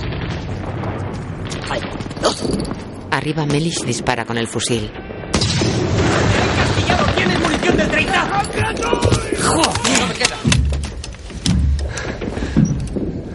[1.67, 1.81] Drei.
[2.23, 2.45] Los!
[3.11, 4.91] Arriba, Melich dispara con el fusil.
[6.57, 8.25] ¡Castillado, tienes munición del 30!
[9.43, 10.01] ¡Joder!
[10.01, 10.37] No me queda.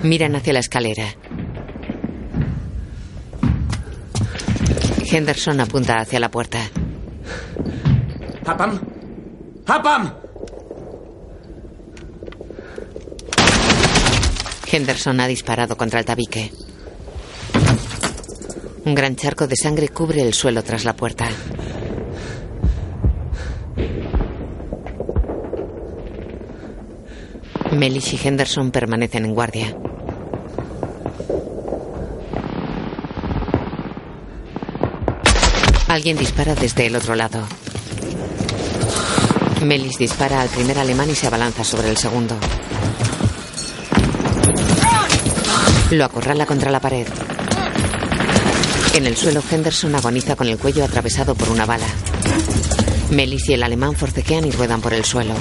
[0.04, 1.06] Miran hacia la escalera.
[5.12, 6.60] Henderson apunta hacia la puerta.
[8.46, 8.80] ¡Apam!
[9.66, 10.29] ¡Apam!
[14.72, 16.52] Henderson ha disparado contra el tabique.
[18.86, 21.30] Un gran charco de sangre cubre el suelo tras la puerta.
[27.72, 29.76] Mellish y Henderson permanecen en guardia.
[35.88, 37.48] Alguien dispara desde el otro lado.
[39.64, 42.36] Melis dispara al primer alemán y se abalanza sobre el segundo.
[45.92, 47.08] Lo acorrala contra la pared.
[48.94, 51.88] En el suelo, Henderson agoniza con el cuello atravesado por una bala.
[53.10, 55.34] Melis y el alemán forcejean y ruedan por el suelo.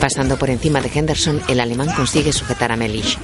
[0.00, 3.16] Pasando por encima de Henderson, el alemán consigue sujetar a Melich.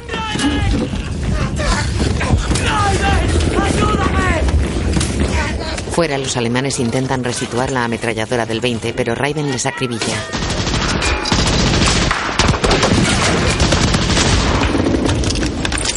[5.90, 10.16] Fuera, los alemanes intentan resituar la ametralladora del 20, pero Raiden les acribilla.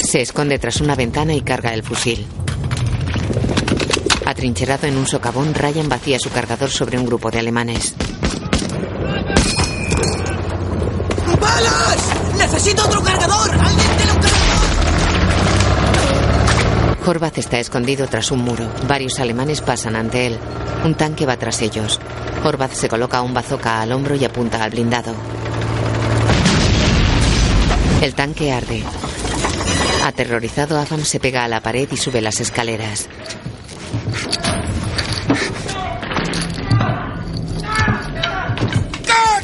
[0.04, 2.26] Se esconde tras una ventana y carga el fusil.
[4.26, 7.96] Atrincherado en un socavón, Ryan vacía su cargador sobre un grupo de alemanes.
[11.40, 12.10] ¡Balas!
[12.38, 13.63] ¡Necesito otro cargador!
[17.06, 18.72] Horvath está escondido tras un muro.
[18.88, 20.40] Varios alemanes pasan ante él.
[20.86, 22.00] Un tanque va tras ellos.
[22.46, 25.14] Horvath se coloca un bazooka al hombro y apunta al blindado.
[28.02, 28.84] El tanque arde.
[30.06, 33.10] Aterrorizado, Afam se pega a la pared y sube las escaleras.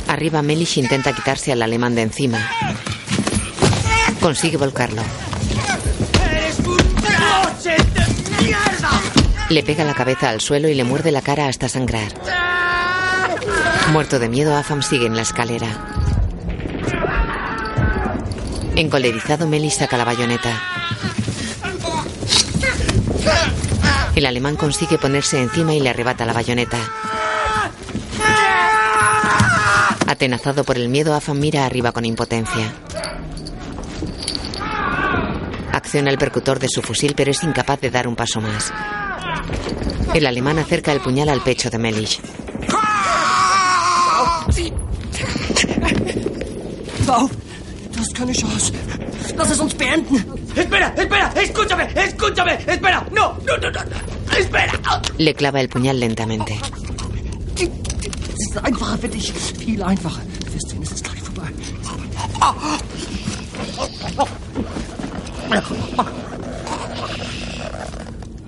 [0.07, 2.40] Arriba, Melish intenta quitarse al alemán de encima.
[4.22, 5.02] Consigue volcarlo.
[9.49, 12.11] Le pega la cabeza al suelo y le muerde la cara hasta sangrar.
[13.91, 15.67] Muerto de miedo, Afam sigue en la escalera.
[18.76, 20.61] Encolerizado, Melis saca la bayoneta.
[24.15, 26.77] El alemán consigue ponerse encima y le arrebata la bayoneta.
[30.07, 32.73] Atenazado por el miedo, Afam mira arriba con impotencia.
[35.71, 38.71] Acciona el percutor de su fusil, pero es incapaz de dar un paso más.
[40.14, 41.77] El alemán acerca el puñal al pecho de
[49.77, 50.26] beenden.
[50.56, 51.34] ¡Espera, espera!
[51.36, 51.88] ¡Escúchame!
[51.95, 52.53] ¡Escúchame!
[52.68, 53.06] ¡Espera!
[53.11, 53.38] ¡No!
[53.45, 53.84] ¡No, no, no!
[53.84, 54.38] no.
[54.38, 54.72] ¡Espera!
[55.18, 56.60] Le clava el puñal lentamente.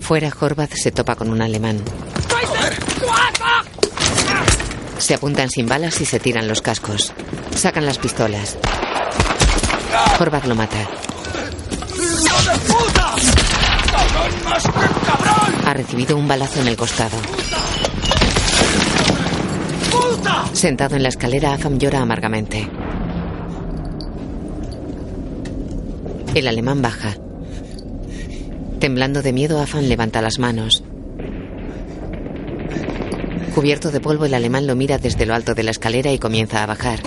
[0.00, 1.78] Fuera, Horvath se topa con un alemán.
[4.98, 7.12] Se apuntan sin balas y se tiran los cascos.
[7.54, 8.56] Sacan las pistolas.
[10.18, 10.88] Horvath lo mata.
[15.66, 17.16] Ha recibido un balazo en el costado.
[20.52, 22.68] Sentado en la escalera, Azam llora amargamente.
[26.34, 27.16] El alemán baja.
[28.78, 30.84] Temblando de miedo, Afan levanta las manos.
[33.54, 36.62] Cubierto de polvo, el alemán lo mira desde lo alto de la escalera y comienza
[36.62, 37.00] a bajar.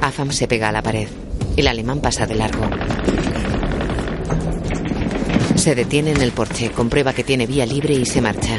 [0.00, 1.08] Afam se pega a la pared.
[1.56, 2.68] El alemán pasa de largo.
[5.54, 8.58] Se detiene en el porche, comprueba que tiene vía libre y se marcha.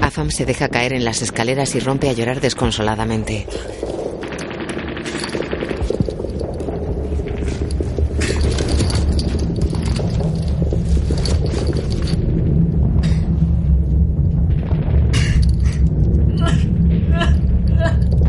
[0.00, 3.46] Afam se deja caer en las escaleras y rompe a llorar desconsoladamente.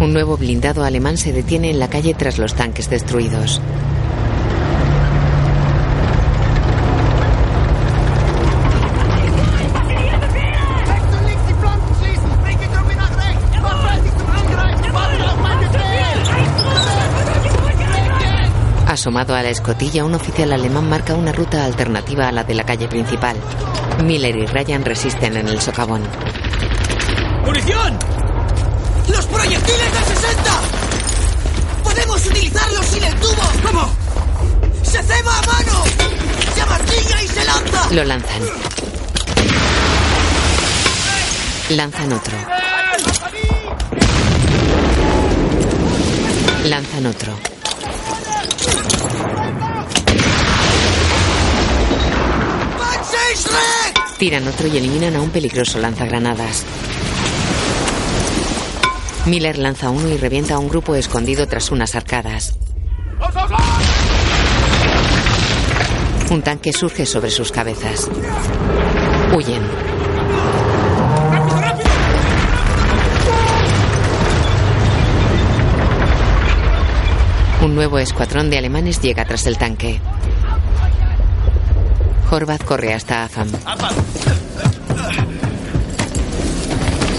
[0.01, 3.59] Un nuevo blindado alemán se detiene en la calle tras los tanques destruidos.
[18.85, 22.65] Asomado a la escotilla, un oficial alemán marca una ruta alternativa a la de la
[22.65, 23.35] calle principal.
[24.03, 26.03] Miller y Ryan resisten en el socavón.
[27.45, 28.18] ¡Munición!
[29.29, 30.61] ¡Los proyectiles del 60!
[31.83, 33.43] ¡Podemos utilizarlos sin el tubo!
[33.63, 33.89] ¿Cómo?
[34.83, 35.83] ¡Se ceba a mano!
[36.55, 37.93] ¡Se amartilla y se lanza!
[37.93, 38.41] Lo lanzan.
[41.69, 42.37] Lanzan otro.
[46.65, 47.33] Lanzan otro.
[54.17, 56.65] Tiran otro y eliminan a un peligroso lanzagranadas.
[59.25, 62.55] Miller lanza uno y revienta a un grupo escondido tras unas arcadas.
[66.31, 68.09] Un tanque surge sobre sus cabezas.
[69.35, 69.63] Huyen.
[77.61, 79.99] Un nuevo escuadrón de alemanes llega tras el tanque.
[82.31, 83.49] Horvath corre hasta Afam.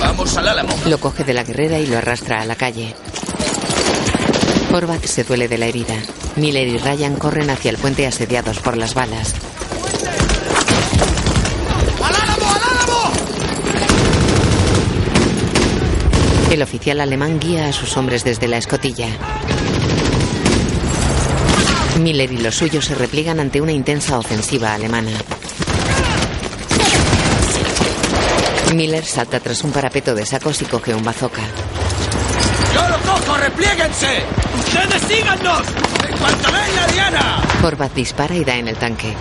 [0.00, 0.74] Vamos al álamo.
[0.86, 2.94] Lo coge de la guerrera y lo arrastra a la calle.
[4.72, 5.94] Horvath se duele de la herida.
[6.36, 9.34] Miller y Ryan corren hacia el puente asediados por las balas.
[16.50, 19.08] El oficial alemán guía a sus hombres desde la escotilla.
[22.00, 25.12] Miller y los suyos se repliegan ante una intensa ofensiva alemana.
[28.74, 31.42] Miller salta tras un parapeto de sacos y coge un bazooka.
[32.74, 33.36] ¡Yo lo cojo!
[33.36, 34.22] ¡Replieguense!
[34.58, 35.62] ¡Ustedes síganos!
[36.08, 37.42] ¡En cuanto ven la diana!
[37.62, 39.14] Horvath dispara y da en el tanque.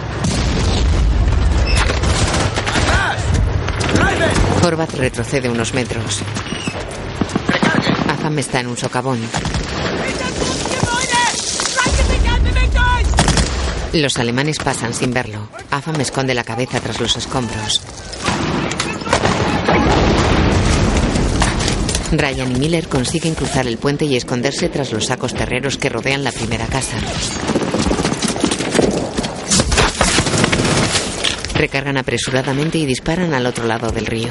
[4.63, 6.21] Horvath retrocede unos metros.
[8.09, 9.19] Afam está en un socavón.
[13.93, 15.49] Los alemanes pasan sin verlo.
[15.71, 17.81] Afam esconde la cabeza tras los escombros.
[22.11, 26.23] Ryan y Miller consiguen cruzar el puente y esconderse tras los sacos terreros que rodean
[26.23, 26.97] la primera casa.
[31.53, 34.29] Recargan apresuradamente y disparan al otro lado del río.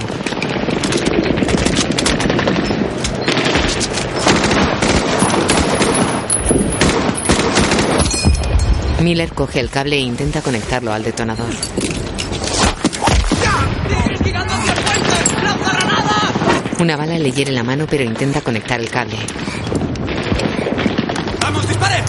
[9.03, 11.55] Miller coge el cable e intenta conectarlo al detonador.
[16.81, 19.17] Una bala le hiere la mano pero intenta conectar el cable.
[21.41, 22.05] ¡Vamos, disparen!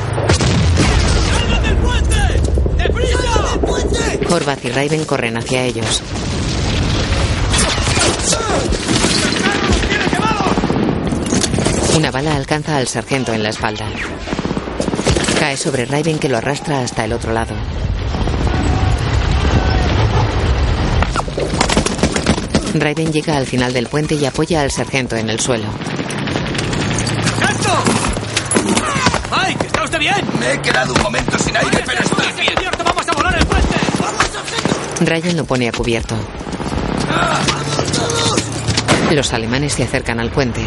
[1.32, 2.16] ¡Salgan del puente!
[2.78, 3.18] ¡Deprisa!
[3.52, 4.34] del puente!
[4.34, 6.04] Horvath y Raven corren hacia ellos.
[11.98, 13.88] Una bala alcanza al sargento en la espalda.
[15.40, 17.56] Cae sobre Raven que lo arrastra hasta el otro lado.
[22.74, 25.68] Raven llega al final del puente y apoya al sargento en el suelo.
[27.40, 27.70] ¡Sargento!
[29.32, 29.66] ¡Mike!
[29.66, 30.16] ¿Está usted bien?
[30.40, 32.54] Me he quedado un momento sin aire, pero estoy bien.
[32.60, 32.84] ¡Cierto!
[32.84, 33.76] ¡Vamos a volar el puente!
[34.02, 35.06] ¡Vamos, sargento!
[35.06, 36.16] Ryan lo pone a cubierto.
[39.12, 40.62] Los alemanes se acercan al puente.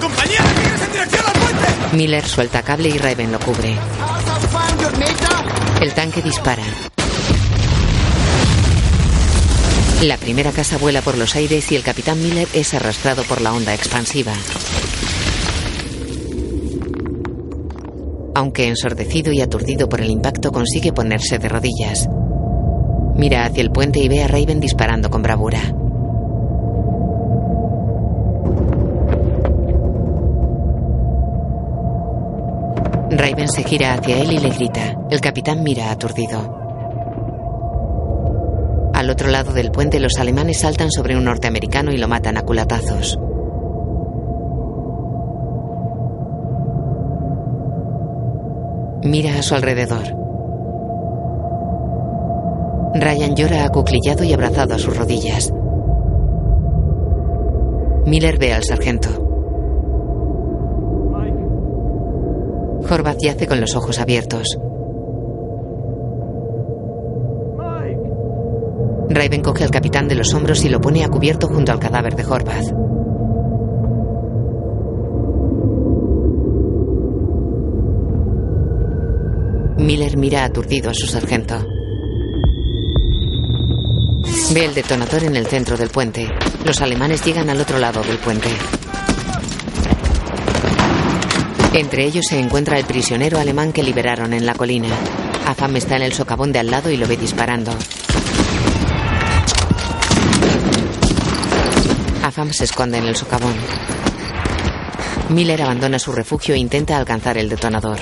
[0.00, 0.40] ¡Compañía!
[0.60, 1.96] ¡Tienes en dirección al puente!
[1.96, 3.76] Miller suelta cable y Raven lo cubre.
[5.80, 6.62] El tanque dispara.
[10.02, 13.52] La primera casa vuela por los aires y el capitán Miller es arrastrado por la
[13.52, 14.32] onda expansiva.
[18.34, 22.08] Aunque ensordecido y aturdido por el impacto, consigue ponerse de rodillas.
[23.14, 25.60] Mira hacia el puente y ve a Raven disparando con bravura.
[33.08, 34.96] Raven se gira hacia él y le grita.
[35.10, 36.61] El capitán mira aturdido.
[39.02, 42.42] Al otro lado del puente los alemanes saltan sobre un norteamericano y lo matan a
[42.42, 43.18] culatazos.
[49.02, 50.04] Mira a su alrededor.
[52.94, 55.52] Ryan llora acuclillado y abrazado a sus rodillas.
[58.06, 59.08] Miller ve al sargento.
[62.88, 64.56] Horvath yace con los ojos abiertos.
[69.14, 72.16] Raven coge al capitán de los hombros y lo pone a cubierto junto al cadáver
[72.16, 72.72] de Horvath.
[79.78, 81.66] Miller mira aturdido a su sargento.
[84.54, 86.28] Ve el detonador en el centro del puente.
[86.64, 88.48] Los alemanes llegan al otro lado del puente.
[91.74, 94.88] Entre ellos se encuentra el prisionero alemán que liberaron en la colina.
[95.46, 97.72] Afam está en el socavón de al lado y lo ve disparando.
[102.50, 103.54] Se esconde en el socavón.
[105.28, 107.98] Miller abandona su refugio e intenta alcanzar el detonador.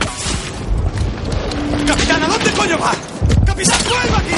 [1.87, 2.93] ¡Capitán, ¿a dónde coño va?
[3.45, 4.35] ¡Capitán, vuelva aquí!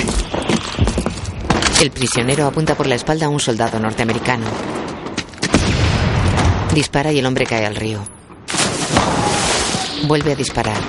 [1.83, 4.47] El prisionero apunta por la espalda a un soldado norteamericano.
[6.74, 8.03] Dispara y el hombre cae al río.
[10.05, 10.81] Vuelve a disparar.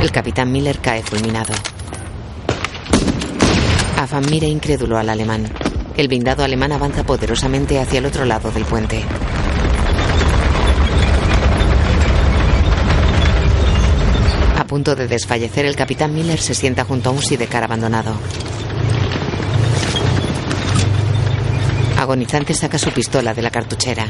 [0.00, 1.52] El capitán Miller cae fulminado.
[3.98, 5.50] Afan mira incrédulo al alemán.
[6.00, 9.04] El blindado alemán avanza poderosamente hacia el otro lado del puente.
[14.58, 18.14] A punto de desfallecer, el capitán Miller se sienta junto a un sidecar abandonado.
[21.98, 24.06] Agonizante saca su pistola de la cartuchera.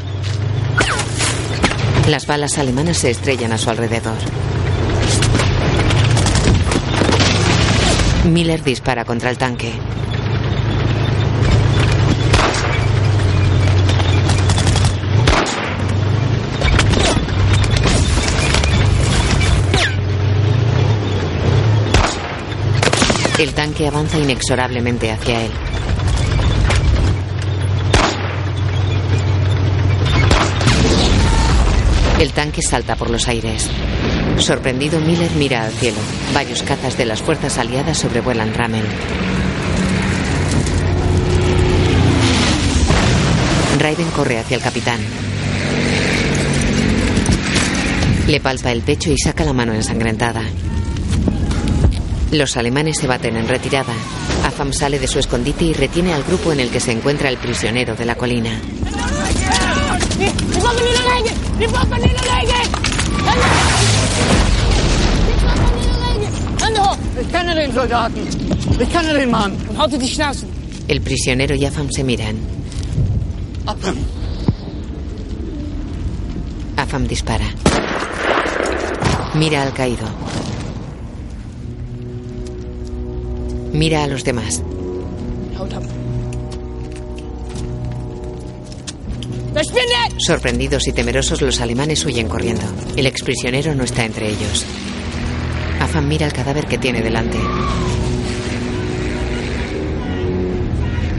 [2.06, 4.18] Las balas alemanas se estrellan a su alrededor.
[8.26, 9.72] Miller dispara contra el tanque.
[23.40, 25.50] El tanque avanza inexorablemente hacia él.
[32.18, 33.70] El tanque salta por los aires.
[34.36, 35.96] Sorprendido, Miller mira al cielo.
[36.34, 38.84] Varios cazas de las fuerzas aliadas sobrevuelan Ramen.
[43.78, 45.00] Raiden corre hacia el capitán.
[48.28, 50.42] Le palpa el pecho y saca la mano ensangrentada.
[52.32, 53.92] Los alemanes se baten en retirada.
[54.44, 57.38] Afam sale de su escondite y retiene al grupo en el que se encuentra el
[57.38, 58.50] prisionero de la colina.
[70.86, 72.36] El prisionero y Afam se miran.
[76.76, 77.46] Afam dispara.
[79.34, 80.19] Mira al caído.
[83.80, 84.62] Mira a los demás.
[90.18, 92.60] Sorprendidos y temerosos, los alemanes huyen corriendo.
[92.98, 94.66] El exprisionero no está entre ellos.
[95.80, 97.38] Afam mira el cadáver que tiene delante.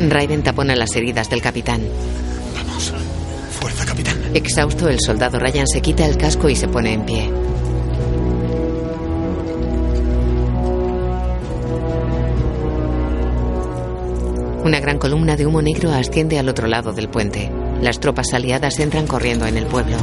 [0.07, 1.81] Raiden tapona las heridas del capitán.
[2.55, 2.93] Vamos.
[3.59, 4.17] Fuerza, capitán.
[4.35, 7.40] Exhausto, el soldado Ryan se quita el casco y se pone en pie.
[14.63, 17.51] Una gran columna de humo negro asciende al otro lado del puente.
[17.81, 19.97] Las tropas aliadas entran corriendo en el pueblo.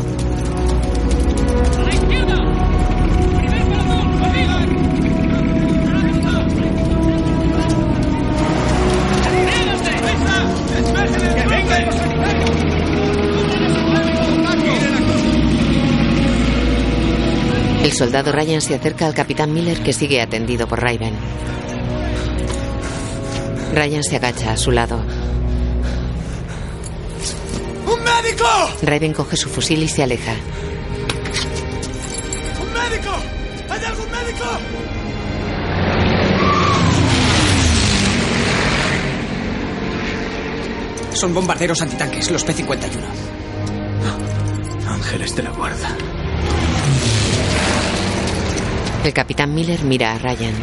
[17.84, 21.14] El soldado Ryan se acerca al capitán Miller que sigue atendido por Raven.
[23.72, 24.98] Ryan se agacha a su lado.
[27.86, 28.44] ¡Un médico!
[28.82, 30.32] Raven coge su fusil y se aleja.
[32.60, 33.14] ¡Un médico!
[33.70, 34.44] ¿Hay algún médico?
[41.12, 42.88] Son bombarderos antitanques, los P-51.
[44.86, 45.96] Ángeles de la guarda.
[49.04, 50.54] El capitán Miller mira a Ryan.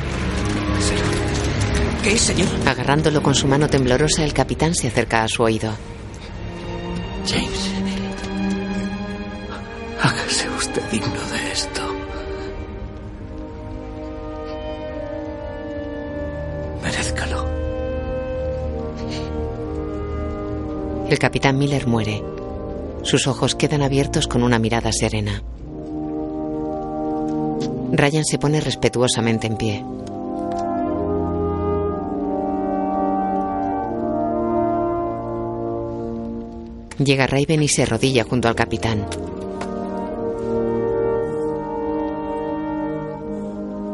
[2.06, 2.48] ¿Qué es, señor?
[2.68, 5.73] Agarrándolo con su mano temblorosa, el capitán se acerca a su oído.
[7.27, 7.72] James.
[9.99, 11.82] Hágase usted digno de esto.
[16.84, 17.49] Merezcalo.
[21.10, 22.23] El capitán Miller muere.
[23.02, 25.41] Sus ojos quedan abiertos con una mirada serena.
[27.94, 29.84] Ryan se pone respetuosamente en pie.
[36.97, 39.05] Llega Raven y se arrodilla junto al capitán.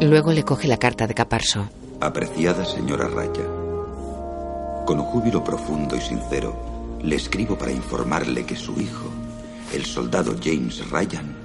[0.02, 1.68] Luego le coge la carta de Caparso.
[1.99, 3.45] Apreciada señora Raya,
[4.86, 9.10] con júbilo profundo y sincero, le escribo para informarle que su hijo,
[9.73, 11.36] el soldado James Ryan,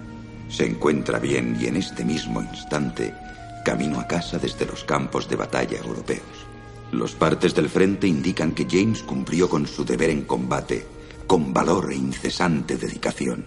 [0.49, 3.15] se encuentra bien y en este mismo instante
[3.65, 6.47] camino a casa desde los campos de batalla europeos.
[6.93, 10.96] Los partes del frente indican que James cumplió con su deber en combate
[11.27, 13.47] con valor e incesante dedicación.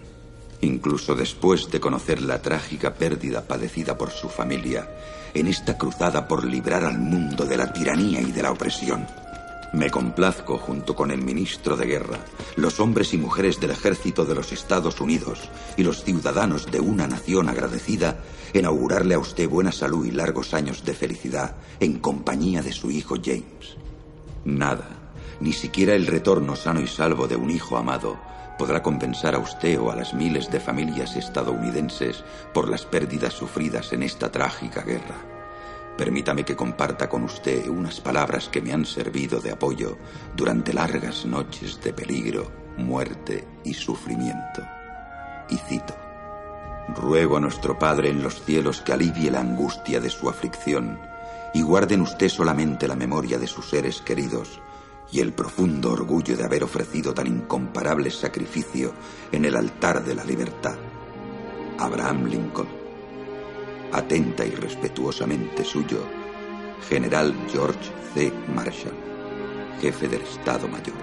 [0.62, 4.90] Incluso después de conocer la trágica pérdida padecida por su familia
[5.34, 9.08] en esta cruzada por librar al mundo de la tiranía y de la opresión.
[9.72, 12.20] Me complazco, junto con el ministro de Guerra,
[12.56, 15.48] los hombres y mujeres del ejército de los Estados Unidos
[15.78, 18.18] y los ciudadanos de una nación agradecida,
[18.52, 22.90] en augurarle a usted buena salud y largos años de felicidad en compañía de su
[22.90, 23.78] hijo James.
[24.44, 25.09] Nada,
[25.40, 28.20] ni siquiera el retorno sano y salvo de un hijo amado,
[28.58, 33.94] podrá compensar a usted o a las miles de familias estadounidenses por las pérdidas sufridas
[33.94, 35.16] en esta trágica guerra.
[35.98, 39.98] Permítame que comparta con usted unas palabras que me han servido de apoyo
[40.36, 44.62] durante largas noches de peligro, muerte y sufrimiento.
[45.50, 45.96] Y cito,
[46.96, 51.00] Ruego a nuestro Padre en los cielos que alivie la angustia de su aflicción
[51.54, 54.60] y guarde en usted solamente la memoria de sus seres queridos
[55.12, 58.94] y el profundo orgullo de haber ofrecido tan incomparable sacrificio
[59.32, 60.78] en el altar de la libertad.
[61.78, 62.68] Abraham Lincoln.
[63.92, 66.04] Atenta y respetuosamente suyo,
[66.88, 68.32] General George C.
[68.54, 68.94] Marshall,
[69.82, 70.96] jefe del Estado Mayor.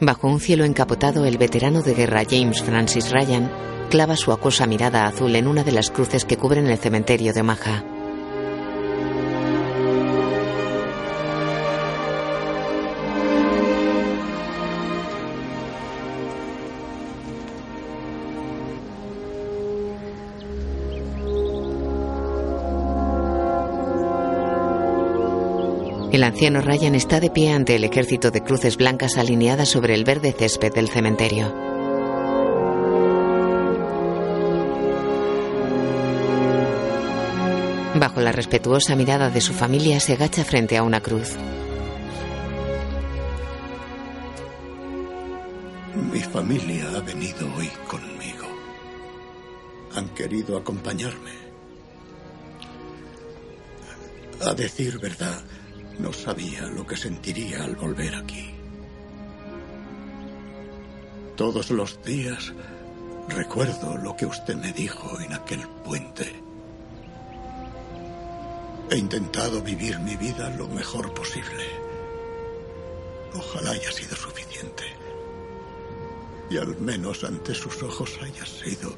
[0.00, 3.50] Bajo un cielo encapotado, el veterano de guerra James Francis Ryan
[3.90, 7.40] clava su acuosa mirada azul en una de las cruces que cubren el cementerio de
[7.40, 7.91] Omaha.
[26.12, 30.04] El anciano Ryan está de pie ante el ejército de cruces blancas alineadas sobre el
[30.04, 31.50] verde césped del cementerio.
[37.98, 41.30] Bajo la respetuosa mirada de su familia se agacha frente a una cruz.
[46.12, 48.48] Mi familia ha venido hoy conmigo.
[49.94, 51.32] Han querido acompañarme.
[54.44, 55.42] A decir verdad,
[55.98, 58.54] no sabía lo que sentiría al volver aquí.
[61.36, 62.52] Todos los días
[63.28, 66.42] recuerdo lo que usted me dijo en aquel puente.
[68.90, 71.64] He intentado vivir mi vida lo mejor posible.
[73.34, 74.84] Ojalá haya sido suficiente.
[76.50, 78.94] Y al menos ante sus ojos haya sido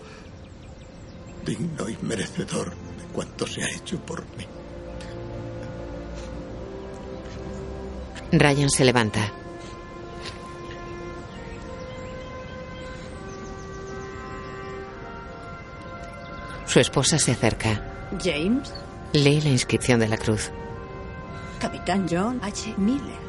[1.45, 4.47] digno y merecedor de cuanto se ha hecho por mí.
[8.33, 9.33] Ryan se levanta.
[16.67, 17.81] Su esposa se acerca.
[18.23, 18.73] James,
[19.13, 20.51] Lee la inscripción de la cruz.
[21.61, 22.75] Capitán John H.
[22.77, 23.23] Miller.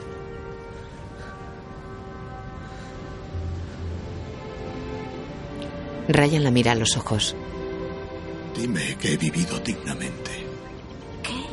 [6.08, 7.36] Ryan la mira a los ojos.
[8.56, 10.32] Dime que he vivido dignamente.
[11.24, 11.44] ¿Qué?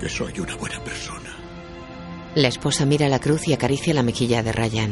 [0.00, 1.35] Que soy una buena persona.
[2.36, 4.90] La esposa mira la cruz y acaricia la mejilla de Ryan.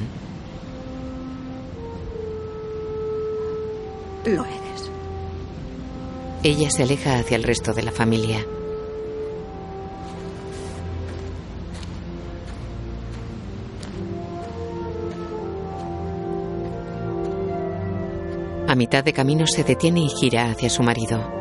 [4.24, 4.90] Lo eres.
[6.42, 8.46] Ella se aleja hacia el resto de la familia.
[18.66, 21.33] A mitad de camino se detiene y gira hacia su marido.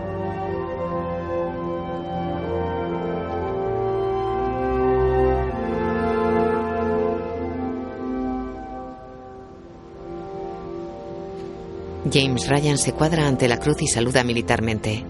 [12.14, 15.03] James Ryan se cuadra ante la cruz y saluda militarmente.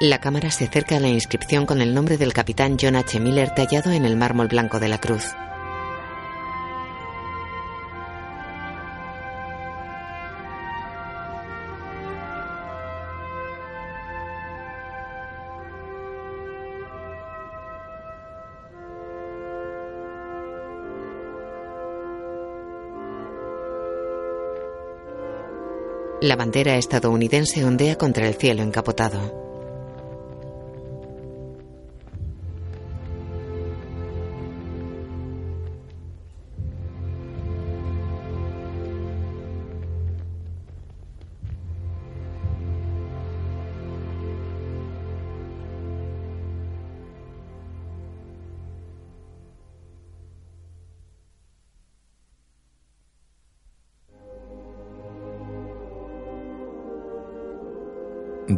[0.00, 3.18] La cámara se acerca a la inscripción con el nombre del capitán John H.
[3.20, 5.24] Miller tallado en el mármol blanco de la cruz.
[26.28, 29.47] La bandera estadounidense ondea contra el cielo encapotado.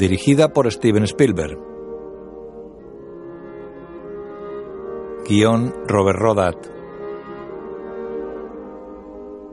[0.00, 1.58] Dirigida por Steven Spielberg.
[5.28, 6.56] Guión Robert Rodat.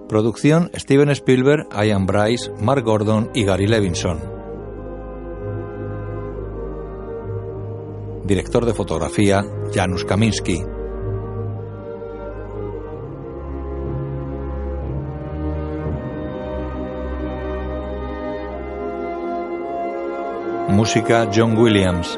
[0.08, 4.22] Producción Steven Spielberg, Ian Bryce, Mark Gordon y Gary Levinson.
[8.24, 9.44] Director de fotografía
[9.74, 10.77] Janusz Kaminski.
[20.88, 22.18] John Williams.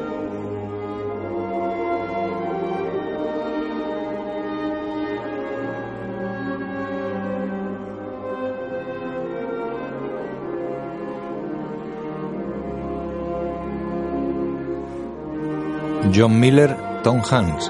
[16.10, 17.68] John Miller, Tom Hanks.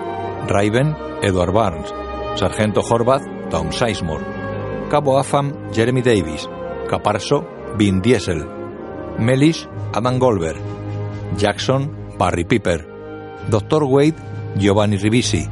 [0.48, 1.88] Raven, Edward Barnes.
[2.38, 4.24] Sargento Horvath, Tom Sizemore.
[4.90, 6.46] Cabo Afam, Jeremy Davis.
[6.88, 7.46] Caparso,
[7.78, 8.44] Vin Diesel.
[9.18, 10.79] Mellish, Adam Goldberg.
[11.36, 12.86] Jackson, Barry Piper.
[13.48, 13.84] Dr.
[13.84, 14.16] Wade,
[14.56, 15.48] Giovanni Ribisi.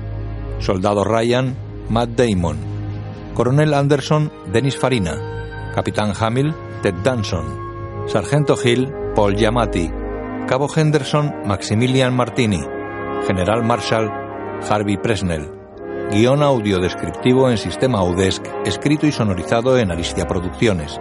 [0.59, 1.55] Soldado Ryan,
[1.89, 2.57] Matt Damon.
[3.35, 5.73] Coronel Anderson, Dennis Farina.
[5.75, 8.07] Capitán Hamill, Ted Danson.
[8.07, 9.91] Sargento Hill, Paul Giamatti.
[10.47, 12.61] Cabo Henderson, Maximilian Martini.
[13.27, 14.11] General Marshall,
[14.69, 15.51] Harvey Presnell.
[16.11, 20.99] Guión audio descriptivo en sistema Audesc, escrito y sonorizado en Aristia Producciones.